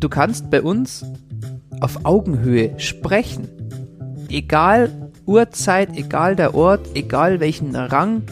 [0.00, 1.04] du kannst bei uns
[1.80, 3.48] auf Augenhöhe sprechen.
[4.28, 8.22] Egal Uhrzeit, egal der Ort, egal welchen Rang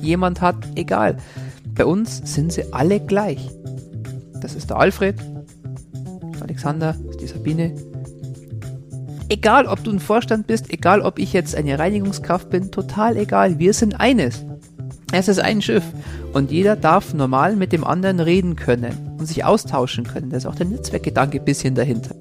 [0.00, 1.18] jemand hat, egal.
[1.74, 3.50] Bei uns sind sie alle gleich.
[4.40, 5.16] Das ist der Alfred,
[6.34, 7.74] der Alexander, ist die Sabine.
[9.28, 13.58] Egal, ob du ein Vorstand bist, egal, ob ich jetzt eine Reinigungskraft bin, total egal.
[13.58, 14.44] Wir sind eines.
[15.12, 15.84] Es ist ein Schiff
[16.32, 20.30] und jeder darf normal mit dem anderen reden können und sich austauschen können.
[20.30, 22.14] Da ist auch der Netzwerkgedanke ein bisschen dahinter.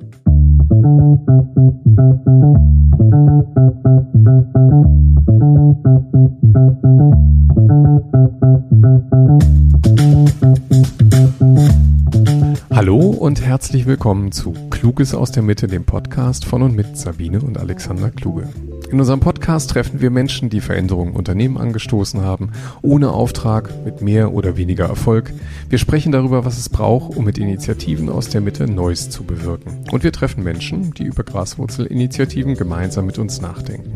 [12.70, 17.42] Hallo und herzlich willkommen zu Kluges aus der Mitte, dem Podcast von und mit Sabine
[17.42, 18.48] und Alexander Kluge.
[18.92, 24.34] In unserem Podcast treffen wir Menschen, die Veränderungen Unternehmen angestoßen haben, ohne Auftrag, mit mehr
[24.34, 25.32] oder weniger Erfolg.
[25.70, 29.86] Wir sprechen darüber, was es braucht, um mit Initiativen aus der Mitte Neues zu bewirken.
[29.92, 33.94] Und wir treffen Menschen, die über Graswurzelinitiativen gemeinsam mit uns nachdenken.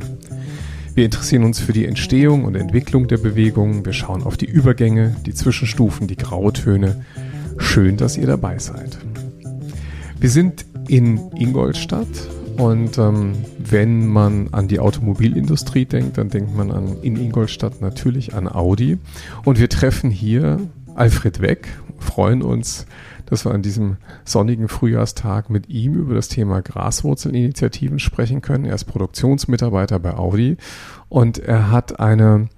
[0.93, 3.83] Wir interessieren uns für die Entstehung und Entwicklung der Bewegungen.
[3.83, 7.03] Wir schauen auf die Übergänge, die Zwischenstufen, die Grautöne.
[7.57, 8.99] Schön, dass ihr dabei seid.
[10.19, 12.07] Wir sind in Ingolstadt
[12.57, 18.33] und ähm, wenn man an die Automobilindustrie denkt, dann denkt man an, in Ingolstadt natürlich
[18.35, 18.97] an Audi.
[19.43, 20.59] Und wir treffen hier
[20.95, 21.67] Alfred Weck,
[21.99, 22.85] freuen uns,
[23.25, 28.65] dass wir an diesem sonnigen Frühjahrstag mit ihm über das Thema Graswurzelinitiativen sprechen können.
[28.65, 30.57] Er ist Produktionsmitarbeiter bei Audi
[31.09, 32.49] und er hat eine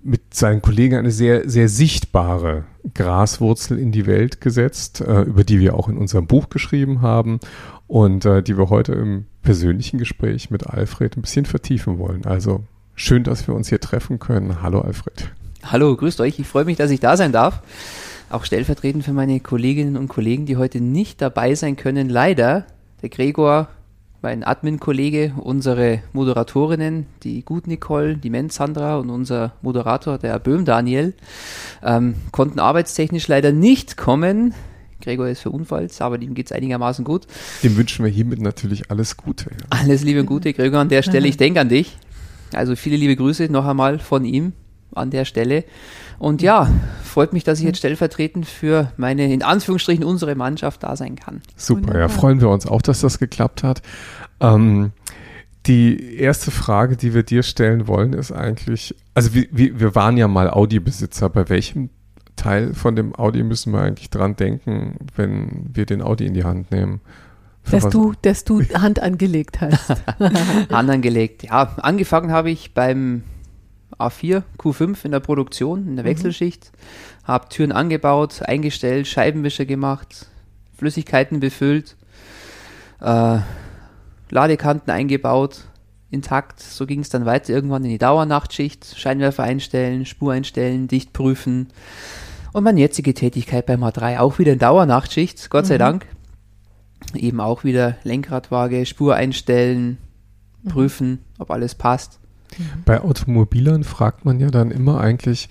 [0.00, 5.58] mit seinen Kollegen eine sehr, sehr sichtbare Graswurzel in die Welt gesetzt, äh, über die
[5.58, 7.40] wir auch in unserem Buch geschrieben haben
[7.88, 12.24] und äh, die wir heute im persönlichen Gespräch mit Alfred ein bisschen vertiefen wollen.
[12.26, 12.62] Also
[12.94, 14.62] schön, dass wir uns hier treffen können.
[14.62, 15.30] Hallo Alfred.
[15.64, 16.38] Hallo, grüßt euch.
[16.38, 17.62] Ich freue mich, dass ich da sein darf.
[18.30, 22.10] Auch stellvertretend für meine Kolleginnen und Kollegen, die heute nicht dabei sein können.
[22.10, 22.66] Leider,
[23.00, 23.68] der Gregor,
[24.20, 30.64] mein Admin-Kollege, unsere Moderatorinnen, die Gut Nicole, die Menz Sandra und unser Moderator, der Böhm
[30.64, 31.14] Daniel,
[31.82, 34.52] ähm, konnten arbeitstechnisch leider nicht kommen.
[35.00, 37.26] Gregor ist verunfallt, aber ihm geht es einigermaßen gut.
[37.62, 39.50] Dem wünschen wir hiermit natürlich alles Gute.
[39.50, 39.66] Ja.
[39.70, 41.28] Alles Liebe und Gute, Gregor, an der Stelle.
[41.28, 41.96] Ich denke an dich.
[42.52, 44.52] Also viele liebe Grüße noch einmal von ihm
[44.94, 45.64] an der Stelle.
[46.18, 46.68] Und ja,
[47.04, 51.42] freut mich, dass ich jetzt stellvertretend für meine, in Anführungsstrichen, unsere Mannschaft da sein kann.
[51.56, 52.00] Super, Wunderbar.
[52.00, 53.82] ja, freuen wir uns auch, dass das geklappt hat.
[54.40, 54.92] Ähm,
[55.66, 60.26] die erste Frage, die wir dir stellen wollen, ist eigentlich, also wir, wir waren ja
[60.26, 61.28] mal Audi-Besitzer.
[61.28, 61.90] Bei welchem
[62.38, 66.44] Teil von dem Audi müssen wir eigentlich dran denken, wenn wir den Audi in die
[66.44, 67.00] Hand nehmen?
[67.70, 69.90] Dass du, dass du Hand angelegt hast.
[70.70, 71.74] Hand angelegt, ja.
[71.76, 73.24] Angefangen habe ich beim
[73.98, 76.10] A4, Q5 in der Produktion, in der mhm.
[76.10, 76.72] Wechselschicht.
[76.72, 77.28] Mhm.
[77.28, 80.26] Habe Türen angebaut, eingestellt, Scheibenwischer gemacht,
[80.78, 81.96] Flüssigkeiten befüllt,
[83.00, 83.38] äh,
[84.30, 85.64] Ladekanten eingebaut,
[86.10, 86.60] intakt.
[86.60, 91.68] So ging es dann weiter irgendwann in die Dauernachtschicht, Scheinwerfer einstellen, Spur einstellen, dicht prüfen.
[92.58, 95.78] Und meine jetzige Tätigkeit beim A3 auch wieder in Dauernachtschicht, Gott sei mhm.
[95.78, 96.06] Dank.
[97.14, 99.98] Eben auch wieder Lenkradwaage, Spur einstellen,
[100.64, 100.68] mhm.
[100.68, 102.18] prüfen, ob alles passt.
[102.84, 105.48] Bei Automobilern fragt man ja dann immer eigentlich,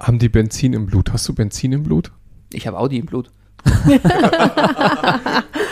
[0.00, 1.12] haben die Benzin im Blut?
[1.12, 2.12] Hast du Benzin im Blut?
[2.54, 3.30] Ich habe Audi im Blut.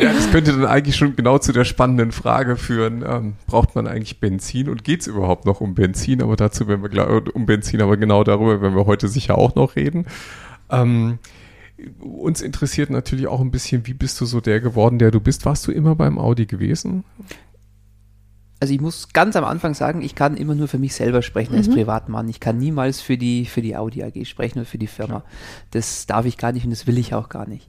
[0.00, 3.04] ja, das könnte dann eigentlich schon genau zu der spannenden Frage führen.
[3.06, 6.22] Ähm, braucht man eigentlich Benzin und geht es überhaupt noch um Benzin?
[6.22, 9.76] Aber dazu werden wir um Benzin, aber genau darüber werden wir heute sicher auch noch
[9.76, 10.06] reden.
[10.70, 11.18] Ähm,
[11.98, 15.44] uns interessiert natürlich auch ein bisschen, wie bist du so der geworden, der du bist?
[15.44, 17.04] Warst du immer beim Audi gewesen?
[18.62, 21.56] also ich muss ganz am Anfang sagen, ich kann immer nur für mich selber sprechen
[21.56, 21.74] als mhm.
[21.74, 22.28] Privatmann.
[22.28, 25.24] Ich kann niemals für die, für die Audi AG sprechen oder für die Firma.
[25.72, 27.66] Das darf ich gar nicht und das will ich auch gar nicht.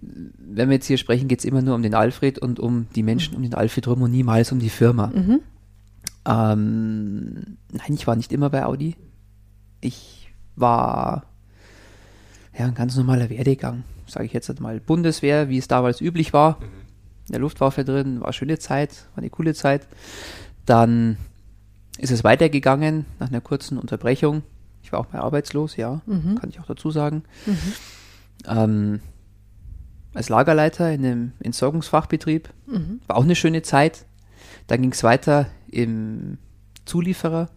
[0.00, 3.02] Wenn wir jetzt hier sprechen, geht es immer nur um den Alfred und um die
[3.02, 5.08] Menschen um den Alfred rum und niemals um die Firma.
[5.08, 5.40] Mhm.
[6.26, 8.96] Ähm, nein, ich war nicht immer bei Audi.
[9.80, 11.24] Ich war
[12.58, 14.80] ja ein ganz normaler Werdegang, sage ich jetzt mal.
[14.80, 16.58] Bundeswehr, wie es damals üblich war.
[16.60, 16.80] Mhm
[17.30, 19.86] in der Luftwaffe drin, war eine schöne Zeit, war eine coole Zeit.
[20.66, 21.16] Dann
[21.96, 24.42] ist es weitergegangen nach einer kurzen Unterbrechung.
[24.82, 26.34] Ich war auch mal arbeitslos, ja, mhm.
[26.40, 27.22] kann ich auch dazu sagen.
[27.46, 27.72] Mhm.
[28.48, 29.00] Ähm,
[30.14, 32.50] als Lagerleiter in einem Entsorgungsfachbetrieb.
[32.66, 33.00] Mhm.
[33.06, 34.04] War auch eine schöne Zeit.
[34.66, 36.38] Dann ging es weiter im
[36.84, 37.50] Zuliefererbereich.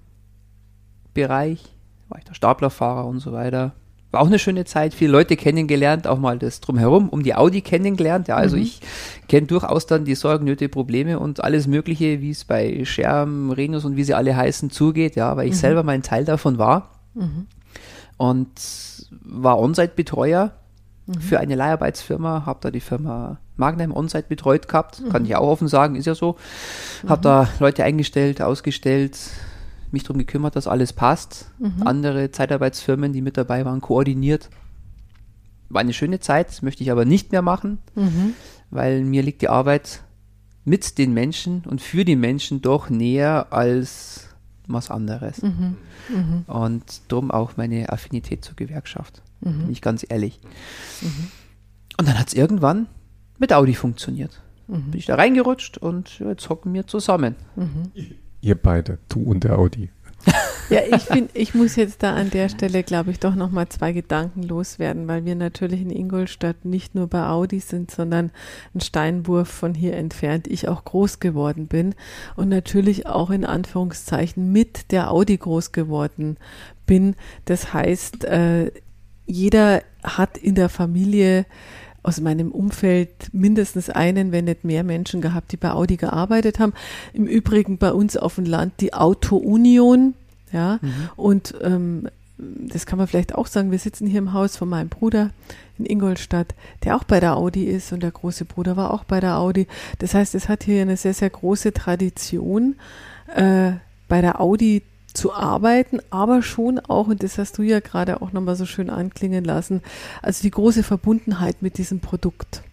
[2.10, 3.74] War ich der Staplerfahrer und so weiter.
[4.12, 7.62] War auch eine schöne Zeit, viele Leute kennengelernt, auch mal das drumherum, um die Audi
[7.62, 8.28] kennengelernt.
[8.28, 8.62] Ja, also mhm.
[8.62, 8.80] ich
[9.28, 13.86] kenne durchaus dann die Sorgen, Nöte, Probleme und alles Mögliche, wie es bei Scherm, Renus
[13.86, 15.60] und wie sie alle heißen, zugeht, ja, weil ich mhm.
[15.60, 16.92] selber mein Teil davon war.
[17.16, 17.48] Mhm.
[18.18, 18.50] Und
[19.24, 20.52] war On-Site-Betreuer
[21.06, 21.14] mhm.
[21.20, 25.10] für eine Leiharbeitsfirma, habe da die Firma Magnum Onsite betreut gehabt, mhm.
[25.10, 26.38] kann ich auch offen sagen, ist ja so.
[27.08, 27.24] Habe mhm.
[27.24, 29.18] da Leute eingestellt, ausgestellt,
[29.92, 31.52] mich darum gekümmert, dass alles passt.
[31.60, 31.86] Mhm.
[31.86, 34.50] Andere Zeitarbeitsfirmen, die mit dabei waren, koordiniert.
[35.70, 38.34] War eine schöne Zeit, möchte ich aber nicht mehr machen, mhm.
[38.70, 40.02] weil mir liegt die Arbeit
[40.66, 44.30] mit den Menschen und für die Menschen doch näher als
[44.68, 45.42] was anderes.
[45.42, 45.78] Mhm.
[46.10, 46.44] Mhm.
[46.48, 49.60] Und darum auch meine Affinität zur Gewerkschaft, mhm.
[49.64, 50.40] bin ich ganz ehrlich.
[51.02, 51.32] Mhm.
[51.98, 52.88] Und dann hat es irgendwann
[53.38, 54.42] mit Audi funktioniert.
[54.68, 54.92] Mhm.
[54.92, 57.36] Bin ich da reingerutscht und jetzt hocken wir zusammen.
[57.56, 57.92] Mhm.
[58.42, 59.90] Ihr beide, du und der Audi.
[60.70, 63.92] Ja, ich finde, ich muss jetzt da an der Stelle, glaube ich, doch nochmal zwei
[63.92, 68.32] Gedanken loswerden, weil wir natürlich in Ingolstadt nicht nur bei Audi sind, sondern
[68.74, 71.96] ein Steinwurf von hier entfernt ich auch groß geworden bin
[72.38, 76.38] und natürlich auch in Anführungszeichen mit der Audi groß geworden
[76.86, 77.16] bin.
[77.46, 78.72] Das heißt, äh,
[79.26, 81.46] jeder hat in der Familie
[82.04, 86.74] aus meinem Umfeld mindestens einen, wenn nicht mehr Menschen gehabt, die bei Audi gearbeitet haben.
[87.14, 90.14] Im Übrigen bei uns auf dem Land die Auto Union,
[90.52, 91.10] ja, mhm.
[91.16, 94.90] und ähm, das kann man vielleicht auch sagen, wir sitzen hier im Haus von meinem
[94.90, 95.30] Bruder
[95.78, 99.20] in Ingolstadt, der auch bei der Audi ist und der große Bruder war auch bei
[99.20, 99.68] der Audi.
[100.00, 102.76] Das heißt, es hat hier eine sehr, sehr große Tradition,
[103.34, 103.74] äh,
[104.08, 108.32] bei der Audi zu arbeiten, aber schon auch, und das hast du ja gerade auch
[108.32, 109.82] nochmal so schön anklingen lassen,
[110.22, 112.64] also die große Verbundenheit mit diesem Produkt.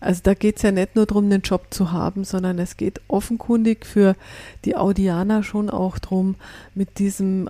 [0.00, 3.00] Also da geht es ja nicht nur darum, einen Job zu haben, sondern es geht
[3.08, 4.16] offenkundig für
[4.64, 6.36] die Audianer schon auch darum,
[6.74, 7.48] mit diesem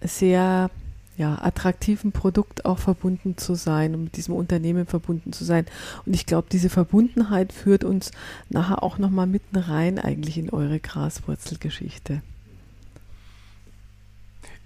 [0.00, 0.70] sehr
[1.16, 5.66] ja, attraktiven Produkt auch verbunden zu sein und mit diesem Unternehmen verbunden zu sein.
[6.06, 8.12] Und ich glaube, diese Verbundenheit führt uns
[8.48, 12.22] nachher auch nochmal mitten rein eigentlich in eure Graswurzelgeschichte.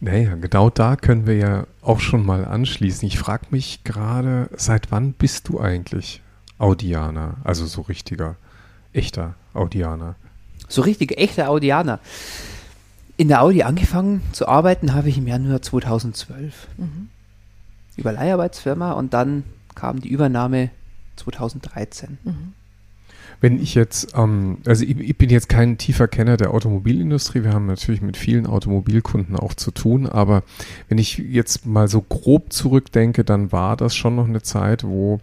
[0.05, 3.07] Naja, genau da können wir ja auch schon mal anschließen.
[3.07, 6.21] Ich frage mich gerade, seit wann bist du eigentlich
[6.59, 7.37] Audianer?
[7.45, 8.35] Also so richtiger,
[8.93, 10.17] echter Audianer.
[10.67, 12.01] So richtig echter Audianer.
[13.17, 16.67] In der Audi angefangen zu arbeiten habe ich im Januar 2012.
[16.79, 17.09] Mhm.
[17.97, 19.45] Über Leiharbeitsfirma und dann
[19.77, 20.71] kam die Übernahme
[21.15, 22.19] 2013.
[22.25, 22.55] Mhm.
[23.43, 27.53] Wenn ich jetzt, ähm, also ich, ich, bin jetzt kein tiefer Kenner der Automobilindustrie, wir
[27.53, 30.45] haben natürlich mit vielen Automobilkunden auch zu tun, aber
[30.89, 35.19] wenn ich jetzt mal so grob zurückdenke, dann war das schon noch eine Zeit, wo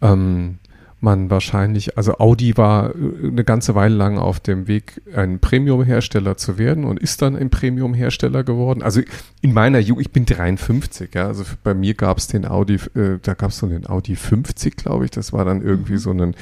[0.00, 0.56] ähm,
[1.00, 6.36] man wahrscheinlich, also Audi war äh, eine ganze Weile lang auf dem Weg, ein Premium-Hersteller
[6.36, 8.82] zu werden und ist dann ein Premium-Hersteller geworden.
[8.82, 9.02] Also
[9.40, 13.18] in meiner Jugend, ich bin 53, ja, also bei mir gab es den Audi, äh,
[13.22, 15.98] da gab es so einen Audi 50, glaube ich, das war dann irgendwie mhm.
[15.98, 16.34] so ein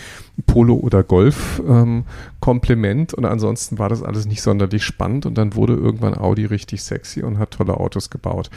[0.47, 5.75] Polo- oder Golf-Komplement ähm, und ansonsten war das alles nicht sonderlich spannend und dann wurde
[5.75, 8.51] irgendwann Audi richtig sexy und hat tolle Autos gebaut.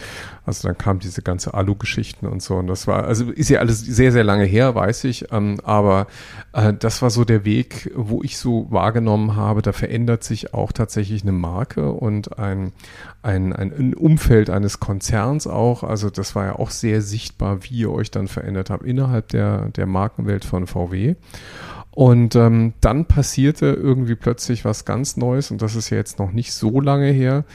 [0.45, 3.79] Also dann kam diese ganze Alu-Geschichten und so und das war, also ist ja alles
[3.79, 6.07] sehr, sehr lange her, weiß ich, ähm, aber aber
[6.53, 10.71] äh, das war so der Weg, wo ich so wahrgenommen habe, da verändert sich auch
[10.71, 12.71] tatsächlich eine Marke und ein,
[13.21, 15.83] ein, ein Umfeld eines Konzerns auch.
[15.83, 19.69] Also das war ja auch sehr sichtbar, wie ihr euch dann verändert habt innerhalb der,
[19.69, 21.15] der Markenwelt von VW.
[21.91, 26.31] Und ähm, dann passierte irgendwie plötzlich was ganz Neues und das ist ja jetzt noch
[26.31, 27.45] nicht so lange her,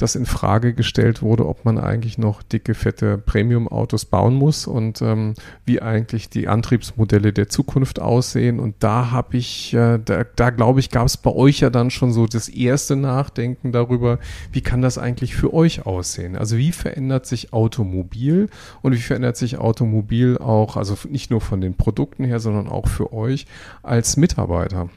[0.00, 5.02] dass in Frage gestellt wurde, ob man eigentlich noch dicke, fette Premium-Autos bauen muss und
[5.02, 5.34] ähm,
[5.66, 8.60] wie eigentlich die Antriebsmodelle der Zukunft aussehen.
[8.60, 11.90] Und da habe ich, äh, da, da glaube ich, gab es bei euch ja dann
[11.90, 14.18] schon so das erste Nachdenken darüber,
[14.52, 16.34] wie kann das eigentlich für euch aussehen?
[16.34, 18.48] Also wie verändert sich Automobil
[18.80, 22.88] und wie verändert sich Automobil auch, also nicht nur von den Produkten her, sondern auch
[22.88, 23.46] für euch
[23.82, 24.88] als Mitarbeiter?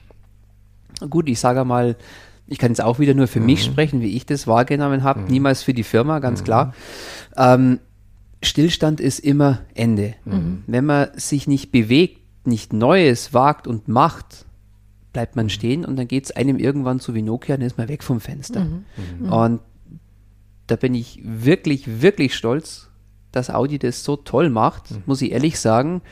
[1.10, 1.98] Gut, ich sage mal,
[2.54, 3.48] ich kann jetzt auch wieder nur für mhm.
[3.48, 5.28] mich sprechen, wie ich das wahrgenommen habe, mhm.
[5.28, 6.46] niemals für die Firma, ganz mhm.
[6.46, 6.74] klar.
[7.36, 7.80] Ähm,
[8.44, 10.14] Stillstand ist immer Ende.
[10.24, 10.64] Mhm.
[10.68, 14.46] Wenn man sich nicht bewegt, nicht Neues wagt und macht,
[15.14, 15.50] bleibt man mhm.
[15.50, 18.20] stehen und dann geht es einem irgendwann zu wie Nokia, dann ist man weg vom
[18.20, 18.66] Fenster.
[18.66, 19.34] Mhm.
[19.34, 19.60] Und
[20.68, 22.92] da bin ich wirklich, wirklich stolz,
[23.32, 26.04] dass Audi das so toll macht, muss ich ehrlich sagen.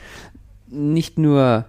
[0.66, 1.66] Nicht nur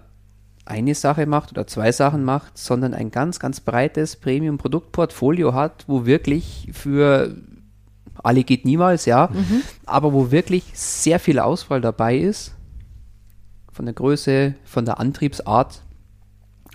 [0.66, 6.06] eine Sache macht oder zwei Sachen macht, sondern ein ganz, ganz breites Premium-Produktportfolio hat, wo
[6.06, 7.36] wirklich für
[8.22, 9.62] alle geht niemals, ja, mhm.
[9.84, 12.54] aber wo wirklich sehr viel Auswahl dabei ist.
[13.72, 15.82] Von der Größe, von der Antriebsart.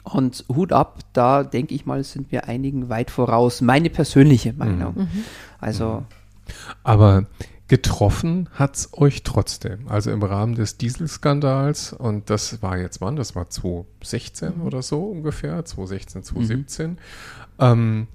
[0.03, 3.61] Und Hut ab, da denke ich mal, sind wir einigen weit voraus.
[3.61, 4.93] Meine persönliche Meinung.
[4.95, 5.23] Mhm.
[5.59, 6.03] Also.
[6.83, 7.25] Aber
[7.69, 9.87] Getroffen hat es euch trotzdem.
[9.87, 13.15] Also im Rahmen des Dieselskandals, und das war jetzt wann?
[13.15, 14.61] Das war 2016 mhm.
[14.63, 16.89] oder so ungefähr, 2016, 2017.
[16.89, 16.97] Mhm.
[17.59, 18.07] Ähm,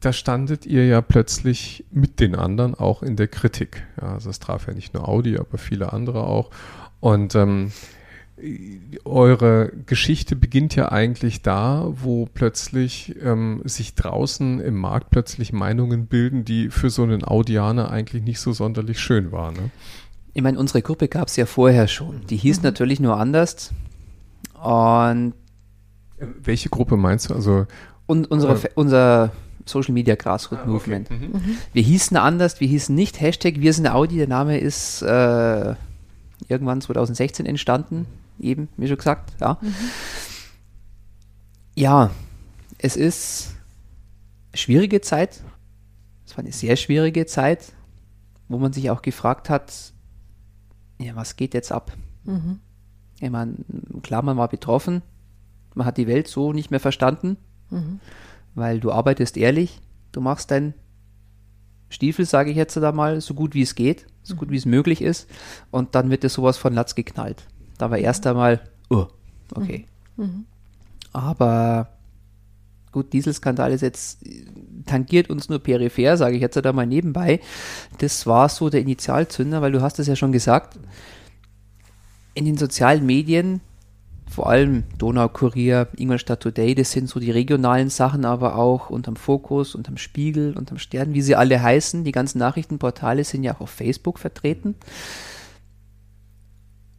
[0.00, 3.86] da standet ihr ja plötzlich mit den anderen auch in der Kritik.
[3.98, 6.50] Ja, also es traf ja nicht nur Audi, aber viele andere auch.
[7.00, 7.72] Und ähm,
[9.04, 16.06] eure Geschichte beginnt ja eigentlich da, wo plötzlich ähm, sich draußen im Markt plötzlich Meinungen
[16.06, 19.54] bilden, die für so einen Audianer eigentlich nicht so sonderlich schön waren.
[19.54, 19.70] Ne?
[20.34, 22.26] Ich meine, unsere Gruppe gab es ja vorher schon.
[22.28, 22.64] Die hieß mhm.
[22.64, 23.72] natürlich nur anders.
[24.62, 25.32] Und
[26.18, 27.34] welche Gruppe meinst du?
[27.34, 27.66] Also
[28.04, 29.32] und unsere, äh, unser
[29.64, 31.10] Social Media Grassroot ah, Movement.
[31.10, 31.26] Okay.
[31.26, 31.32] Mhm.
[31.32, 31.56] mhm.
[31.72, 34.16] Wir hießen anders, wir hießen nicht Hashtag Wir sind Audi.
[34.16, 35.74] Der Name ist äh,
[36.48, 38.06] irgendwann 2016 entstanden
[38.38, 39.58] eben, wie schon gesagt, ja.
[39.60, 39.74] Mhm.
[41.74, 42.10] Ja,
[42.78, 43.54] es ist
[44.54, 45.42] schwierige Zeit.
[46.24, 47.72] Es war eine sehr schwierige Zeit,
[48.48, 49.92] wo man sich auch gefragt hat,
[50.98, 51.92] ja, was geht jetzt ab?
[52.24, 52.60] Mhm.
[53.20, 53.54] Ich meine,
[54.02, 55.02] klar, man war betroffen,
[55.74, 57.36] man hat die Welt so nicht mehr verstanden,
[57.70, 58.00] mhm.
[58.54, 59.80] weil du arbeitest ehrlich,
[60.12, 60.74] du machst deinen
[61.88, 64.38] Stiefel, sage ich jetzt da mal, so gut wie es geht, so mhm.
[64.38, 65.28] gut wie es möglich ist,
[65.70, 67.46] und dann wird dir sowas von Latz geknallt.
[67.78, 69.06] Da war erst einmal, oh,
[69.54, 69.86] okay.
[70.16, 70.24] Mhm.
[70.24, 70.44] mhm.
[71.12, 71.88] Aber
[72.92, 74.18] gut, Dieselskandal ist jetzt,
[74.84, 77.40] tangiert uns nur peripher, sage ich jetzt da mal nebenbei.
[77.98, 80.78] Das war so der Initialzünder, weil du hast es ja schon gesagt,
[82.34, 83.60] in den sozialen Medien,
[84.28, 89.74] vor allem Donaukurier, Ingolstadt Today, das sind so die regionalen Sachen, aber auch unterm Fokus,
[89.74, 92.04] unterm Spiegel, unterm Stern, wie sie alle heißen.
[92.04, 94.74] Die ganzen Nachrichtenportale sind ja auch auf Facebook vertreten.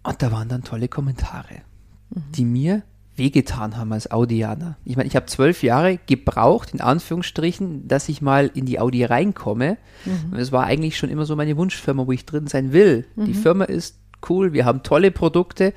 [0.08, 1.64] Und da waren dann tolle Kommentare,
[2.12, 2.24] mhm.
[2.32, 2.84] die mir
[3.18, 4.78] wehgetan haben als Audianer.
[4.86, 9.04] Ich meine, ich habe zwölf Jahre gebraucht, in Anführungsstrichen, dass ich mal in die Audi
[9.04, 9.78] reinkomme.
[10.06, 10.32] Mhm.
[10.32, 13.06] Und es war eigentlich schon immer so meine Wunschfirma, wo ich drin sein will.
[13.18, 13.26] Mhm.
[13.26, 14.00] Die Firma ist
[14.30, 15.74] cool, wir haben tolle Produkte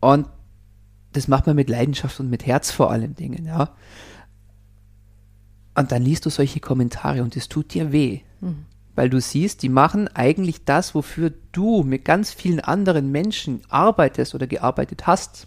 [0.00, 0.28] und
[1.12, 3.70] das macht man mit Leidenschaft und mit Herz vor allen Dingen, ja.
[5.74, 8.20] Und dann liest du solche Kommentare und es tut dir weh.
[8.40, 13.62] Mhm weil du siehst, die machen eigentlich das, wofür du mit ganz vielen anderen Menschen
[13.68, 15.46] arbeitest oder gearbeitet hast,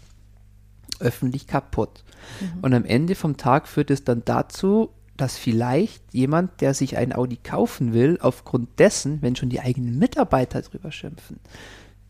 [0.98, 2.04] öffentlich kaputt.
[2.40, 2.60] Mhm.
[2.62, 7.14] Und am Ende vom Tag führt es dann dazu, dass vielleicht jemand, der sich ein
[7.14, 11.40] Audi kaufen will, aufgrund dessen, wenn schon die eigenen Mitarbeiter drüber schimpfen,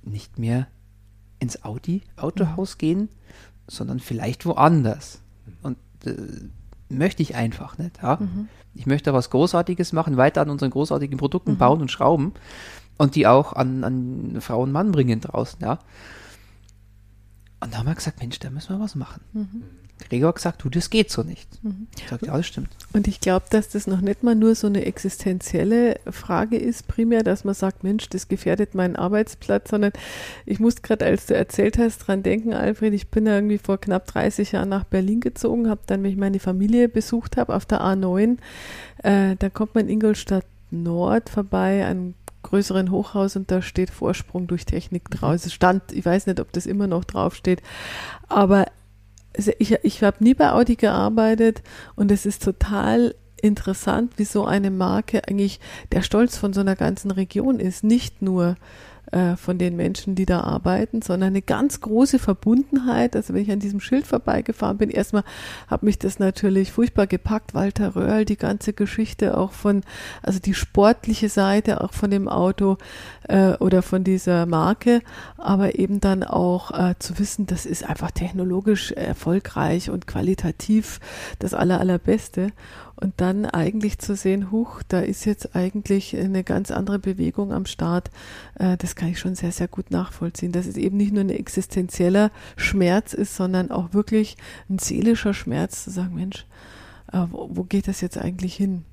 [0.02, 0.66] nicht mehr
[1.38, 2.78] ins Audi Autohaus mhm.
[2.78, 3.08] gehen,
[3.68, 5.20] sondern vielleicht woanders.
[5.62, 6.16] Und äh,
[6.88, 8.02] möchte ich einfach nicht.
[8.02, 8.18] Ja?
[8.20, 8.48] Mhm.
[8.74, 11.58] Ich möchte was Großartiges machen, weiter an unseren großartigen Produkten mhm.
[11.58, 12.32] bauen und schrauben
[12.98, 15.60] und die auch an, an Frau und Mann bringen draußen.
[15.60, 15.78] Ja?
[17.60, 19.22] Und da haben wir gesagt, Mensch, da müssen wir was machen.
[19.32, 19.62] Mhm.
[19.98, 21.48] Gregor gesagt, du, das geht so nicht.
[21.64, 21.88] Mhm.
[21.98, 22.68] Ich sagte, ja, das stimmt.
[22.92, 27.22] Und ich glaube, dass das noch nicht mal nur so eine existenzielle Frage ist, primär,
[27.22, 29.92] dass man sagt, Mensch, das gefährdet meinen Arbeitsplatz, sondern
[30.44, 33.78] ich musste gerade, als du erzählt hast, dran denken, Alfred, ich bin ja irgendwie vor
[33.78, 37.64] knapp 30 Jahren nach Berlin gezogen, habe dann, wenn ich meine Familie besucht habe, auf
[37.64, 38.36] der A9,
[39.02, 44.46] äh, da kommt man in Ingolstadt Nord vorbei, an größeren Hochhaus und da steht Vorsprung
[44.46, 45.50] durch Technik draußen.
[45.50, 47.60] Stand, ich weiß nicht, ob das immer noch draufsteht,
[48.28, 48.66] aber
[49.36, 51.62] also ich, ich habe nie bei Audi gearbeitet
[51.94, 55.60] und es ist total interessant, wie so eine Marke eigentlich
[55.92, 57.84] der Stolz von so einer ganzen Region ist.
[57.84, 58.56] Nicht nur
[59.12, 63.14] äh, von den Menschen, die da arbeiten, sondern eine ganz große Verbundenheit.
[63.14, 65.24] Also wenn ich an diesem Schild vorbeigefahren bin, erstmal
[65.68, 67.54] hat mich das natürlich furchtbar gepackt.
[67.54, 69.82] Walter Röhrl, die ganze Geschichte auch von,
[70.22, 72.78] also die sportliche Seite auch von dem Auto
[73.28, 75.02] äh, oder von dieser Marke,
[75.36, 81.00] aber eben dann auch äh, zu wissen, das ist einfach technologisch erfolgreich und qualitativ
[81.38, 82.52] das aller, allerbeste.
[82.98, 87.66] Und dann eigentlich zu sehen, huch, da ist jetzt eigentlich eine ganz andere Bewegung am
[87.66, 88.10] Start,
[88.58, 90.52] äh, das kann ich schon sehr, sehr gut nachvollziehen.
[90.52, 94.36] Dass es eben nicht nur ein existenzieller Schmerz ist, sondern auch wirklich
[94.70, 96.46] ein seelischer Schmerz, zu sagen, Mensch,
[97.12, 98.84] äh, wo, geht das jetzt eigentlich hin?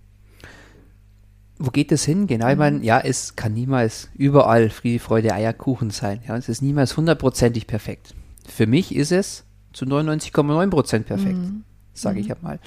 [1.60, 2.27] wo geht das hin?
[2.27, 6.19] Genau, ich meine, ja, es kann niemals überall Friede, Freude, Eierkuchen sein.
[6.27, 8.13] Ja, es ist niemals hundertprozentig perfekt.
[8.45, 11.63] Für mich ist es zu 99,9 Prozent perfekt, mhm.
[11.93, 12.36] sage ich mhm.
[12.41, 12.60] mal.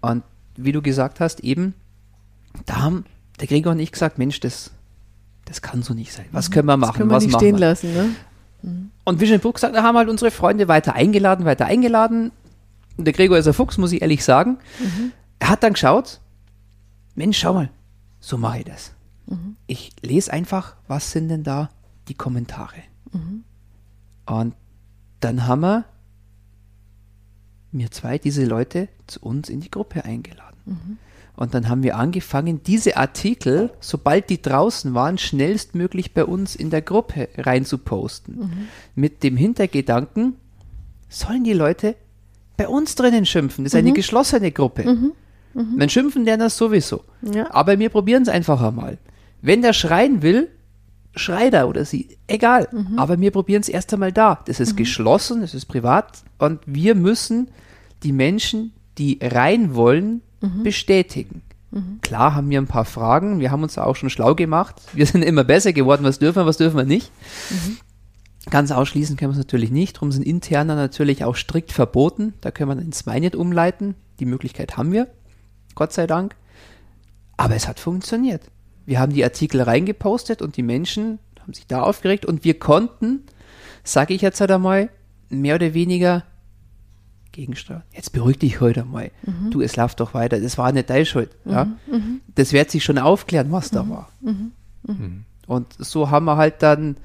[0.00, 0.22] Und
[0.58, 1.74] wie du gesagt hast, eben,
[2.66, 3.04] da haben
[3.40, 4.70] der Gregor und ich gesagt, Mensch, das,
[5.44, 6.26] das kann so nicht sein.
[6.32, 6.54] Was mhm.
[6.54, 6.90] können wir machen?
[6.90, 7.68] Das können wir Was nicht stehen wir?
[7.68, 8.10] lassen, ne?
[8.62, 8.90] Mhm.
[9.04, 12.32] Und Vision Book sagt, da haben halt unsere Freunde weiter eingeladen, weiter eingeladen.
[12.96, 14.58] Und der Gregor ist ein Fuchs, muss ich ehrlich sagen.
[14.80, 15.12] Mhm.
[15.38, 16.20] Er hat dann geschaut,
[17.14, 17.70] Mensch, schau mal,
[18.20, 18.92] so mache ich das.
[19.26, 19.56] Mhm.
[19.66, 21.70] Ich lese einfach, was sind denn da
[22.08, 22.82] die Kommentare.
[23.12, 23.44] Mhm.
[24.26, 24.54] Und
[25.20, 25.84] dann haben wir
[27.70, 30.47] mir zwei diese Leute zu uns in die Gruppe eingeladen.
[30.68, 30.98] Mhm.
[31.36, 36.68] Und dann haben wir angefangen, diese Artikel, sobald die draußen waren, schnellstmöglich bei uns in
[36.68, 38.38] der Gruppe rein zu posten.
[38.38, 38.68] Mhm.
[38.96, 40.34] Mit dem Hintergedanken,
[41.08, 41.94] sollen die Leute
[42.56, 43.64] bei uns drinnen schimpfen?
[43.64, 43.86] Das ist mhm.
[43.86, 44.84] eine geschlossene Gruppe.
[44.84, 45.12] Mhm.
[45.54, 45.78] Mhm.
[45.78, 47.04] Dann schimpfen der das sowieso.
[47.22, 47.52] Ja.
[47.52, 48.98] Aber wir probieren es einfach einmal.
[49.40, 50.48] Wenn der schreien will,
[51.14, 52.68] schreit er oder sie, egal.
[52.96, 54.42] Aber wir probieren es erst einmal da.
[54.46, 57.48] Das ist geschlossen, das ist privat und wir müssen
[58.02, 61.42] die Menschen, die rein wollen, bestätigen.
[62.00, 64.76] Klar haben wir ein paar Fragen, wir haben uns da auch schon schlau gemacht.
[64.94, 67.12] Wir sind immer besser geworden, was dürfen wir, was dürfen wir nicht.
[68.48, 69.96] Ganz ausschließen können wir es natürlich nicht.
[69.96, 72.32] Darum sind interner natürlich auch strikt verboten.
[72.40, 73.94] Da können wir ins MyNet umleiten.
[74.20, 75.08] Die Möglichkeit haben wir.
[75.74, 76.34] Gott sei Dank.
[77.36, 78.50] Aber es hat funktioniert.
[78.86, 83.24] Wir haben die Artikel reingepostet und die Menschen haben sich da aufgeregt und wir konnten,
[83.84, 84.88] sage ich jetzt halt einmal,
[85.28, 86.24] mehr oder weniger
[87.32, 87.82] gegensteuern.
[87.92, 89.10] Jetzt beruhig dich heute mal.
[89.50, 90.40] Du, es läuft doch weiter.
[90.40, 91.30] Das war nicht deine Schuld.
[91.44, 91.68] Ja?
[92.34, 94.08] Das wird sich schon aufklären, was da war.
[95.46, 96.96] Und so haben wir halt dann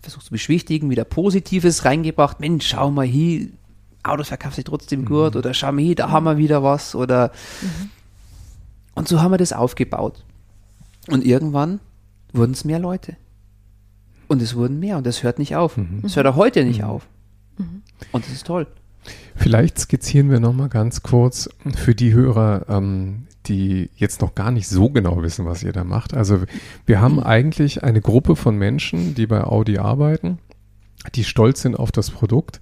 [0.00, 2.40] versucht zu beschwichtigen, wieder Positives reingebracht.
[2.40, 3.48] Mensch, schau mal hier,
[4.02, 7.30] Autos verkauft sich trotzdem gut oder schau mal hier, da haben wir wieder was oder
[8.94, 10.24] und so haben wir das aufgebaut.
[11.08, 11.80] Und irgendwann
[12.32, 13.16] wurden es mehr Leute.
[14.28, 15.78] Und es wurden mehr und das hört nicht auf.
[16.02, 17.06] Es hört auch heute nicht auf.
[18.12, 18.66] Und das ist toll.
[19.36, 24.68] Vielleicht skizzieren wir nochmal ganz kurz für die Hörer, ähm, die jetzt noch gar nicht
[24.68, 26.14] so genau wissen, was ihr da macht.
[26.14, 26.42] Also
[26.86, 30.38] wir haben eigentlich eine Gruppe von Menschen, die bei Audi arbeiten,
[31.14, 32.60] die stolz sind auf das Produkt,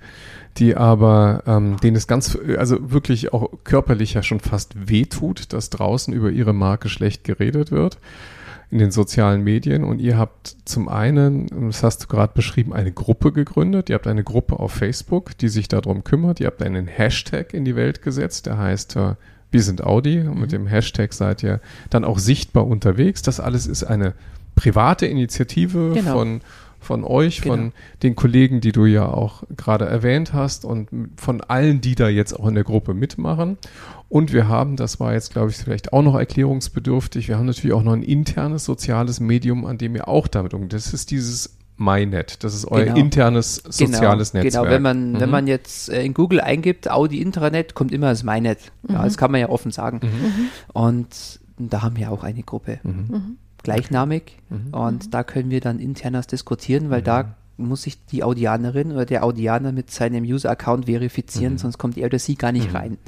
[0.56, 5.70] die aber, ähm, denen es ganz, also wirklich auch körperlich ja schon fast wehtut, dass
[5.70, 7.99] draußen über ihre Marke schlecht geredet wird
[8.70, 12.92] in den sozialen Medien und ihr habt zum einen, das hast du gerade beschrieben, eine
[12.92, 13.90] Gruppe gegründet.
[13.90, 16.38] Ihr habt eine Gruppe auf Facebook, die sich darum kümmert.
[16.38, 19.14] Ihr habt einen Hashtag in die Welt gesetzt, der heißt äh,
[19.50, 20.20] Wir sind Audi.
[20.20, 21.60] Und mit dem Hashtag seid ihr
[21.90, 23.22] dann auch sichtbar unterwegs.
[23.22, 24.14] Das alles ist eine
[24.54, 26.12] private Initiative Genau.
[26.12, 26.40] von
[26.80, 27.54] von euch, Genau.
[27.54, 27.72] von
[28.02, 32.32] den Kollegen, die du ja auch gerade erwähnt hast und von allen, die da jetzt
[32.32, 33.58] auch in der Gruppe mitmachen.
[34.08, 37.75] Und wir haben, das war jetzt, glaube ich, vielleicht auch noch erklärungsbedürftig, wir haben natürlich
[37.75, 40.72] auch noch ein internes soziales Medium, an dem ihr auch damit umgeht.
[40.72, 42.42] Das ist dieses MyNet.
[42.44, 42.96] Das ist euer Genau.
[42.99, 44.64] internes soziales genau, Netzwerk.
[44.64, 45.32] Genau, wenn man, wenn Mhm.
[45.32, 48.58] man jetzt äh, in Google eingibt, Audi Intranet, kommt immer das MyNet.
[48.88, 50.00] Ja, das kann man ja offen sagen.
[50.74, 52.81] Und da haben wir auch eine Gruppe.
[53.61, 53.64] Mhm.
[53.64, 54.38] Gleichnamig.
[54.73, 59.25] Und da können wir dann internes diskutieren, weil da muss sich die Audianerin oder der
[59.25, 62.99] Audianer mit seinem User-Account verifizieren, sonst kommt er oder sie gar nicht rein.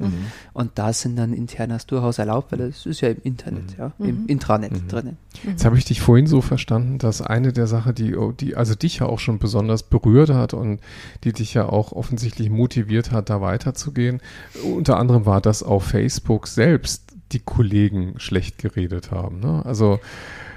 [0.53, 4.27] Und da sind dann internas durchaus erlaubt, weil das ist ja im Internet, ja, im
[4.27, 5.17] Intranet drinnen.
[5.43, 8.99] Jetzt habe ich dich vorhin so verstanden, dass eine der Sachen, die, die also dich
[8.99, 10.79] ja auch schon besonders berührt hat und
[11.23, 14.21] die dich ja auch offensichtlich motiviert hat, da weiterzugehen,
[14.63, 19.39] unter anderem war, dass auf Facebook selbst die Kollegen schlecht geredet haben.
[19.39, 19.65] Ne?
[19.65, 19.99] Also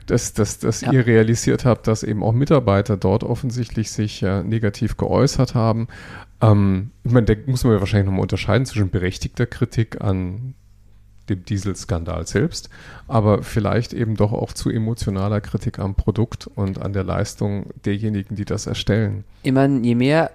[0.06, 0.92] dass, dass, dass Ja.
[0.92, 5.88] ihr realisiert habt, dass eben auch Mitarbeiter dort offensichtlich sich äh, negativ geäußert haben.
[6.40, 10.54] Ähm, ich meine, da muss man ja wahrscheinlich nochmal unterscheiden zwischen berechtigter Kritik an
[11.28, 12.70] dem Dieselskandal selbst,
[13.08, 18.36] aber vielleicht eben doch auch zu emotionaler Kritik am Produkt und an der Leistung derjenigen,
[18.36, 19.24] die das erstellen.
[19.42, 20.30] Ich meine, je mehr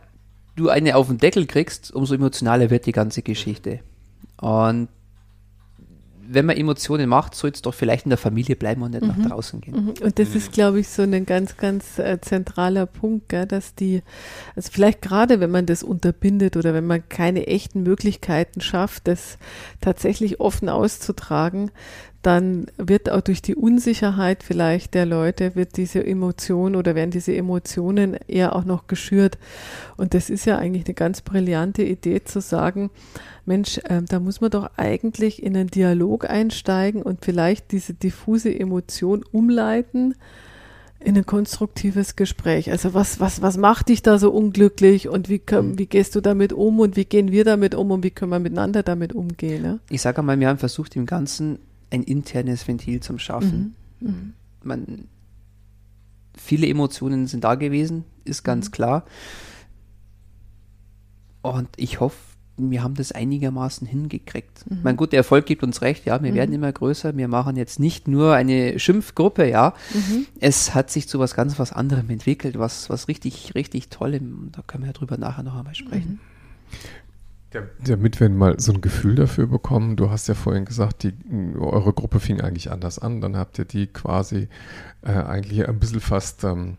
[0.57, 3.79] du eine auf den Deckel kriegst, umso emotionaler wird die ganze Geschichte.
[4.35, 4.89] Und
[6.33, 9.17] wenn man Emotionen macht, soll es doch vielleicht in der Familie bleiben und nicht nach
[9.17, 9.85] draußen gehen.
[9.85, 9.93] Mhm.
[10.01, 14.01] Und das ist, glaube ich, so ein ganz, ganz äh, zentraler Punkt, gell, dass die,
[14.55, 19.37] also vielleicht gerade, wenn man das unterbindet oder wenn man keine echten Möglichkeiten schafft, das
[19.81, 21.71] tatsächlich offen auszutragen,
[22.21, 27.35] dann wird auch durch die Unsicherheit vielleicht der Leute, wird diese Emotion oder werden diese
[27.35, 29.37] Emotionen eher auch noch geschürt.
[29.97, 32.91] Und das ist ja eigentlich eine ganz brillante Idee zu sagen,
[33.45, 38.53] Mensch, ähm, da muss man doch eigentlich in einen Dialog einsteigen und vielleicht diese diffuse
[38.53, 40.15] Emotion umleiten
[41.03, 42.69] in ein konstruktives Gespräch.
[42.69, 46.21] Also was, was, was macht dich da so unglücklich und wie, können, wie gehst du
[46.21, 49.63] damit um und wie gehen wir damit um und wie können wir miteinander damit umgehen?
[49.63, 49.79] Ne?
[49.89, 51.57] Ich sage einmal, wir haben versucht, im Ganzen
[51.91, 53.75] ein internes Ventil zu schaffen.
[54.63, 55.07] Man,
[56.35, 59.05] viele Emotionen sind da gewesen, ist ganz klar.
[61.41, 62.17] Und ich hoffe,
[62.57, 64.65] wir haben das einigermaßen hingekriegt.
[64.83, 67.17] Mein gut, der Erfolg gibt uns recht, ja, wir werden immer größer.
[67.17, 69.73] Wir machen jetzt nicht nur eine Schimpfgruppe, ja.
[70.39, 74.49] Es hat sich zu was ganz was anderem entwickelt, was, was richtig, richtig tollem.
[74.51, 76.19] Da können wir ja drüber nachher noch einmal sprechen.
[77.83, 81.13] Damit wir mal so ein Gefühl dafür bekommen, du hast ja vorhin gesagt, die,
[81.57, 84.47] eure Gruppe fing eigentlich anders an, dann habt ihr die quasi
[85.01, 86.77] äh, eigentlich ein bisschen fast ähm,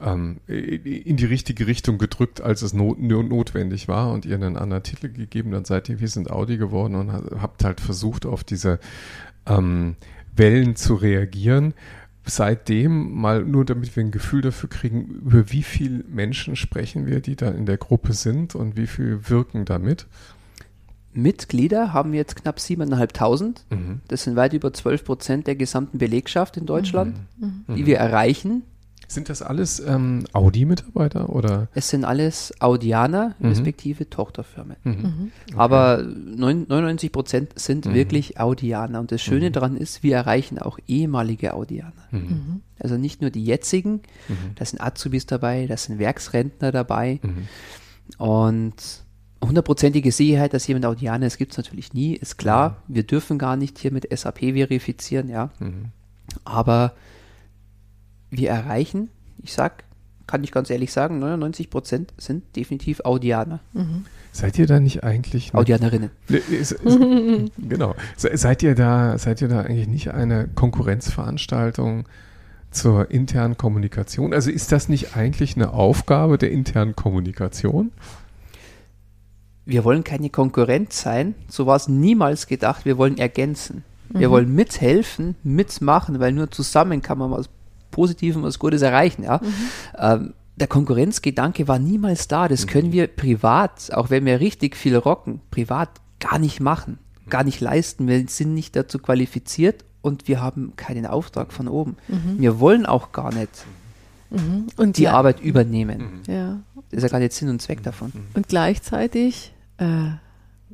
[0.00, 4.82] ähm, in die richtige Richtung gedrückt, als es not, notwendig war und ihr einen anderen
[4.82, 8.78] Titel gegeben, dann seid ihr, wir sind Audi geworden und habt halt versucht, auf diese
[9.46, 9.96] ähm,
[10.36, 11.74] Wellen zu reagieren.
[12.26, 17.20] Seitdem, mal nur damit wir ein Gefühl dafür kriegen, über wie viele Menschen sprechen wir,
[17.20, 20.06] die da in der Gruppe sind und wie viel wirken damit?
[21.12, 23.58] Mitglieder haben wir jetzt knapp 7.500.
[24.08, 27.16] Das sind weit über 12 Prozent der gesamten Belegschaft in Deutschland,
[27.68, 28.62] die wir erreichen.
[29.08, 31.68] Sind das alles ähm, Audi-Mitarbeiter oder?
[31.74, 33.48] Es sind alles Audianer, Mhm.
[33.48, 34.76] respektive Tochterfirmen.
[34.84, 35.32] Mhm.
[35.56, 37.94] Aber neun- 99 Prozent sind Mhm.
[37.94, 39.00] wirklich Audianer.
[39.00, 39.52] Und das Schöne Mhm.
[39.52, 41.92] daran ist, wir erreichen auch ehemalige Audianer.
[42.10, 42.62] Mhm.
[42.78, 44.36] Also nicht nur die jetzigen, Mhm.
[44.56, 47.20] da sind Azubis dabei, da sind Werksrentner dabei.
[47.22, 47.48] Mhm.
[48.18, 48.74] Und
[49.44, 52.78] hundertprozentige Sicherheit, dass jemand Audianer ist, gibt es natürlich nie, ist klar.
[52.88, 55.50] Wir dürfen gar nicht hier mit SAP verifizieren, ja.
[55.58, 55.86] Mhm.
[56.44, 56.94] Aber
[58.36, 59.08] wir erreichen,
[59.42, 59.84] ich sag,
[60.26, 63.60] kann ich ganz ehrlich sagen, 99 Prozent sind definitiv Audianer,
[64.32, 66.10] Seid ihr da nicht eigentlich eine Audianerinnen.
[66.28, 66.98] Ne, Ist, ist,
[67.68, 67.94] genau.
[68.16, 72.06] Se- Seid ihr da, seid ihr da eigentlich nicht eine Konkurrenzveranstaltung
[72.72, 74.34] zur internen Kommunikation?
[74.34, 77.92] Also ist das nicht eigentlich eine Aufgabe der internen Kommunikation?
[79.66, 83.84] Wir wollen keine Konkurrenz sein, so war es niemals gedacht, wir wollen ergänzen.
[84.10, 87.48] Wir wollen mithelfen, mitmachen, weil nur zusammen kann man was
[87.94, 89.40] Positives und was Gutes erreichen, ja.
[89.96, 92.46] Ähm, der Konkurrenzgedanke war niemals da.
[92.46, 95.88] Das können wir privat, auch wenn wir richtig viel rocken, privat
[96.20, 98.06] gar nicht machen, gar nicht leisten.
[98.06, 101.96] Wir sind nicht dazu qualifiziert und wir haben keinen Auftrag von oben.
[102.38, 103.64] Wir wollen auch gar nicht
[104.34, 104.66] Mhm.
[104.76, 106.20] Und die ja, Arbeit übernehmen.
[106.26, 106.60] Ja.
[106.90, 108.12] Das ist ja gar nicht Sinn und Zweck davon.
[108.34, 110.10] Und gleichzeitig, äh,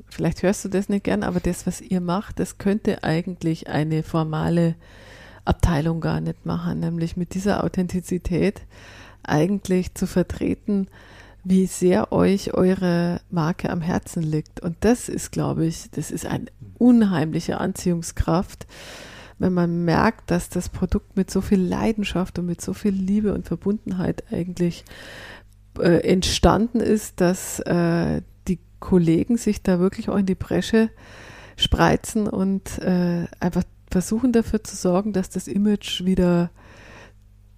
[0.09, 4.03] vielleicht hörst du das nicht gern, aber das, was ihr macht, das könnte eigentlich eine
[4.03, 4.75] formale
[5.45, 8.63] Abteilung gar nicht machen, nämlich mit dieser Authentizität
[9.23, 10.89] eigentlich zu vertreten,
[11.45, 14.61] wie sehr euch eure Marke am Herzen liegt.
[14.61, 16.47] Und das ist, glaube ich, das ist eine
[16.79, 18.67] unheimliche Anziehungskraft,
[19.39, 23.33] wenn man merkt, dass das Produkt mit so viel Leidenschaft und mit so viel Liebe
[23.33, 24.85] und Verbundenheit eigentlich
[25.79, 30.91] äh, entstanden ist, dass äh, die Kollegen sich da wirklich auch in die Bresche
[31.57, 36.51] spreizen und äh, einfach versuchen dafür zu sorgen, dass das Image wieder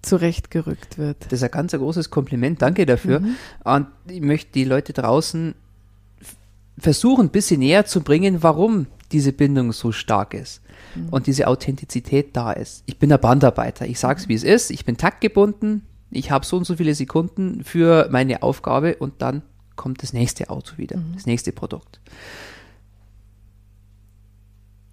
[0.01, 1.17] zurechtgerückt wird.
[1.25, 2.61] Das ist ein ganz ein großes Kompliment.
[2.61, 3.21] Danke dafür.
[3.21, 3.35] Mhm.
[3.63, 5.55] Und ich möchte die Leute draußen
[6.77, 10.61] versuchen, ein bisschen näher zu bringen, warum diese Bindung so stark ist
[11.11, 12.83] und diese Authentizität da ist.
[12.85, 13.85] Ich bin ein Bandarbeiter.
[13.85, 14.71] Ich sage es, wie es ist.
[14.71, 15.83] Ich bin taktgebunden.
[16.09, 19.43] Ich habe so und so viele Sekunden für meine Aufgabe und dann
[19.75, 21.99] kommt das nächste Auto wieder, das nächste Produkt.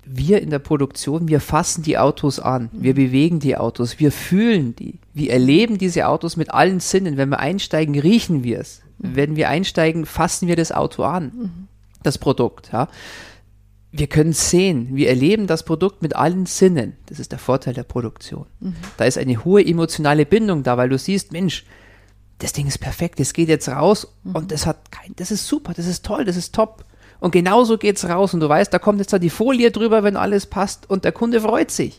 [0.05, 4.75] Wir in der Produktion, wir fassen die Autos an, wir bewegen die Autos, wir fühlen
[4.75, 7.17] die, wir erleben diese Autos mit allen Sinnen.
[7.17, 8.83] Wenn wir einsteigen, riechen wir es.
[8.99, 11.69] Wenn wir einsteigen, fassen wir das Auto an,
[12.03, 12.71] das Produkt.
[12.73, 12.89] Ja.
[13.93, 16.97] Wir können sehen, wir erleben das Produkt mit allen Sinnen.
[17.07, 18.47] Das ist der Vorteil der Produktion.
[18.97, 21.65] Da ist eine hohe emotionale Bindung da, weil du siehst, Mensch,
[22.39, 25.75] das Ding ist perfekt, das geht jetzt raus und das hat kein, das ist super,
[25.75, 26.85] das ist toll, das ist top.
[27.21, 30.17] Und genauso geht's raus und du weißt, da kommt jetzt da die Folie drüber, wenn
[30.17, 31.99] alles passt und der Kunde freut sich.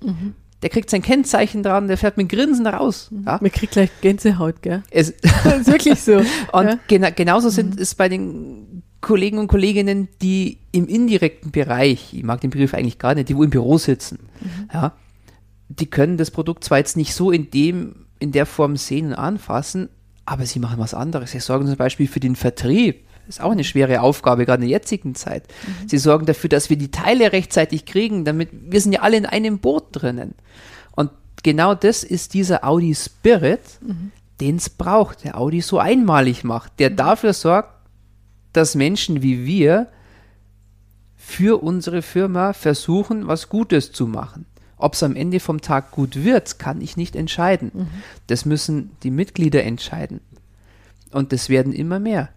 [0.62, 3.10] Der kriegt sein Kennzeichen dran, der fährt mit Grinsen raus.
[3.26, 3.40] Ja?
[3.42, 4.84] Man kriegt gleich Gänsehaut, gell?
[4.90, 6.18] Es, Das ist wirklich so.
[6.52, 6.80] und ja?
[6.88, 12.42] gena genauso sind es bei den Kollegen und Kolleginnen, die im indirekten Bereich, ich mag
[12.42, 14.20] den Begriff eigentlich gar nicht, die wo im Büro sitzen,
[14.72, 14.94] ja,
[15.70, 19.14] die können das Produkt zwar jetzt nicht so in dem, in der Form sehen und
[19.16, 19.90] anfassen,
[20.26, 21.32] aber sie machen was anderes.
[21.32, 23.06] Sie sorgen zum Beispiel für den Vertrieb.
[23.32, 25.46] Das ist auch eine schwere Aufgabe, gerade in der jetzigen Zeit.
[25.88, 29.26] Sie sorgen dafür, dass wir die Teile rechtzeitig kriegen, damit wir sind ja alle in
[29.26, 30.36] einem Boot drinnen.
[30.92, 33.62] Und genau das ist dieser Audi Spirit,
[34.42, 37.70] den es braucht, der Audi so einmalig macht, der dafür sorgt,
[38.52, 39.88] dass Menschen wie wir
[41.16, 44.46] für unsere Firma versuchen, was Gutes zu machen.
[44.76, 47.72] Ob es am Ende vom Tag gut wird, kann ich nicht entscheiden.
[48.28, 50.20] Das müssen die Mitglieder entscheiden.
[51.12, 52.28] Und das werden immer mehr.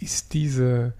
[0.00, 0.94] Ist diese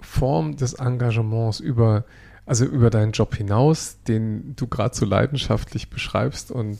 [0.00, 2.04] Form des Engagements über,
[2.46, 6.78] also über deinen Job hinaus, den du gerade so leidenschaftlich beschreibst und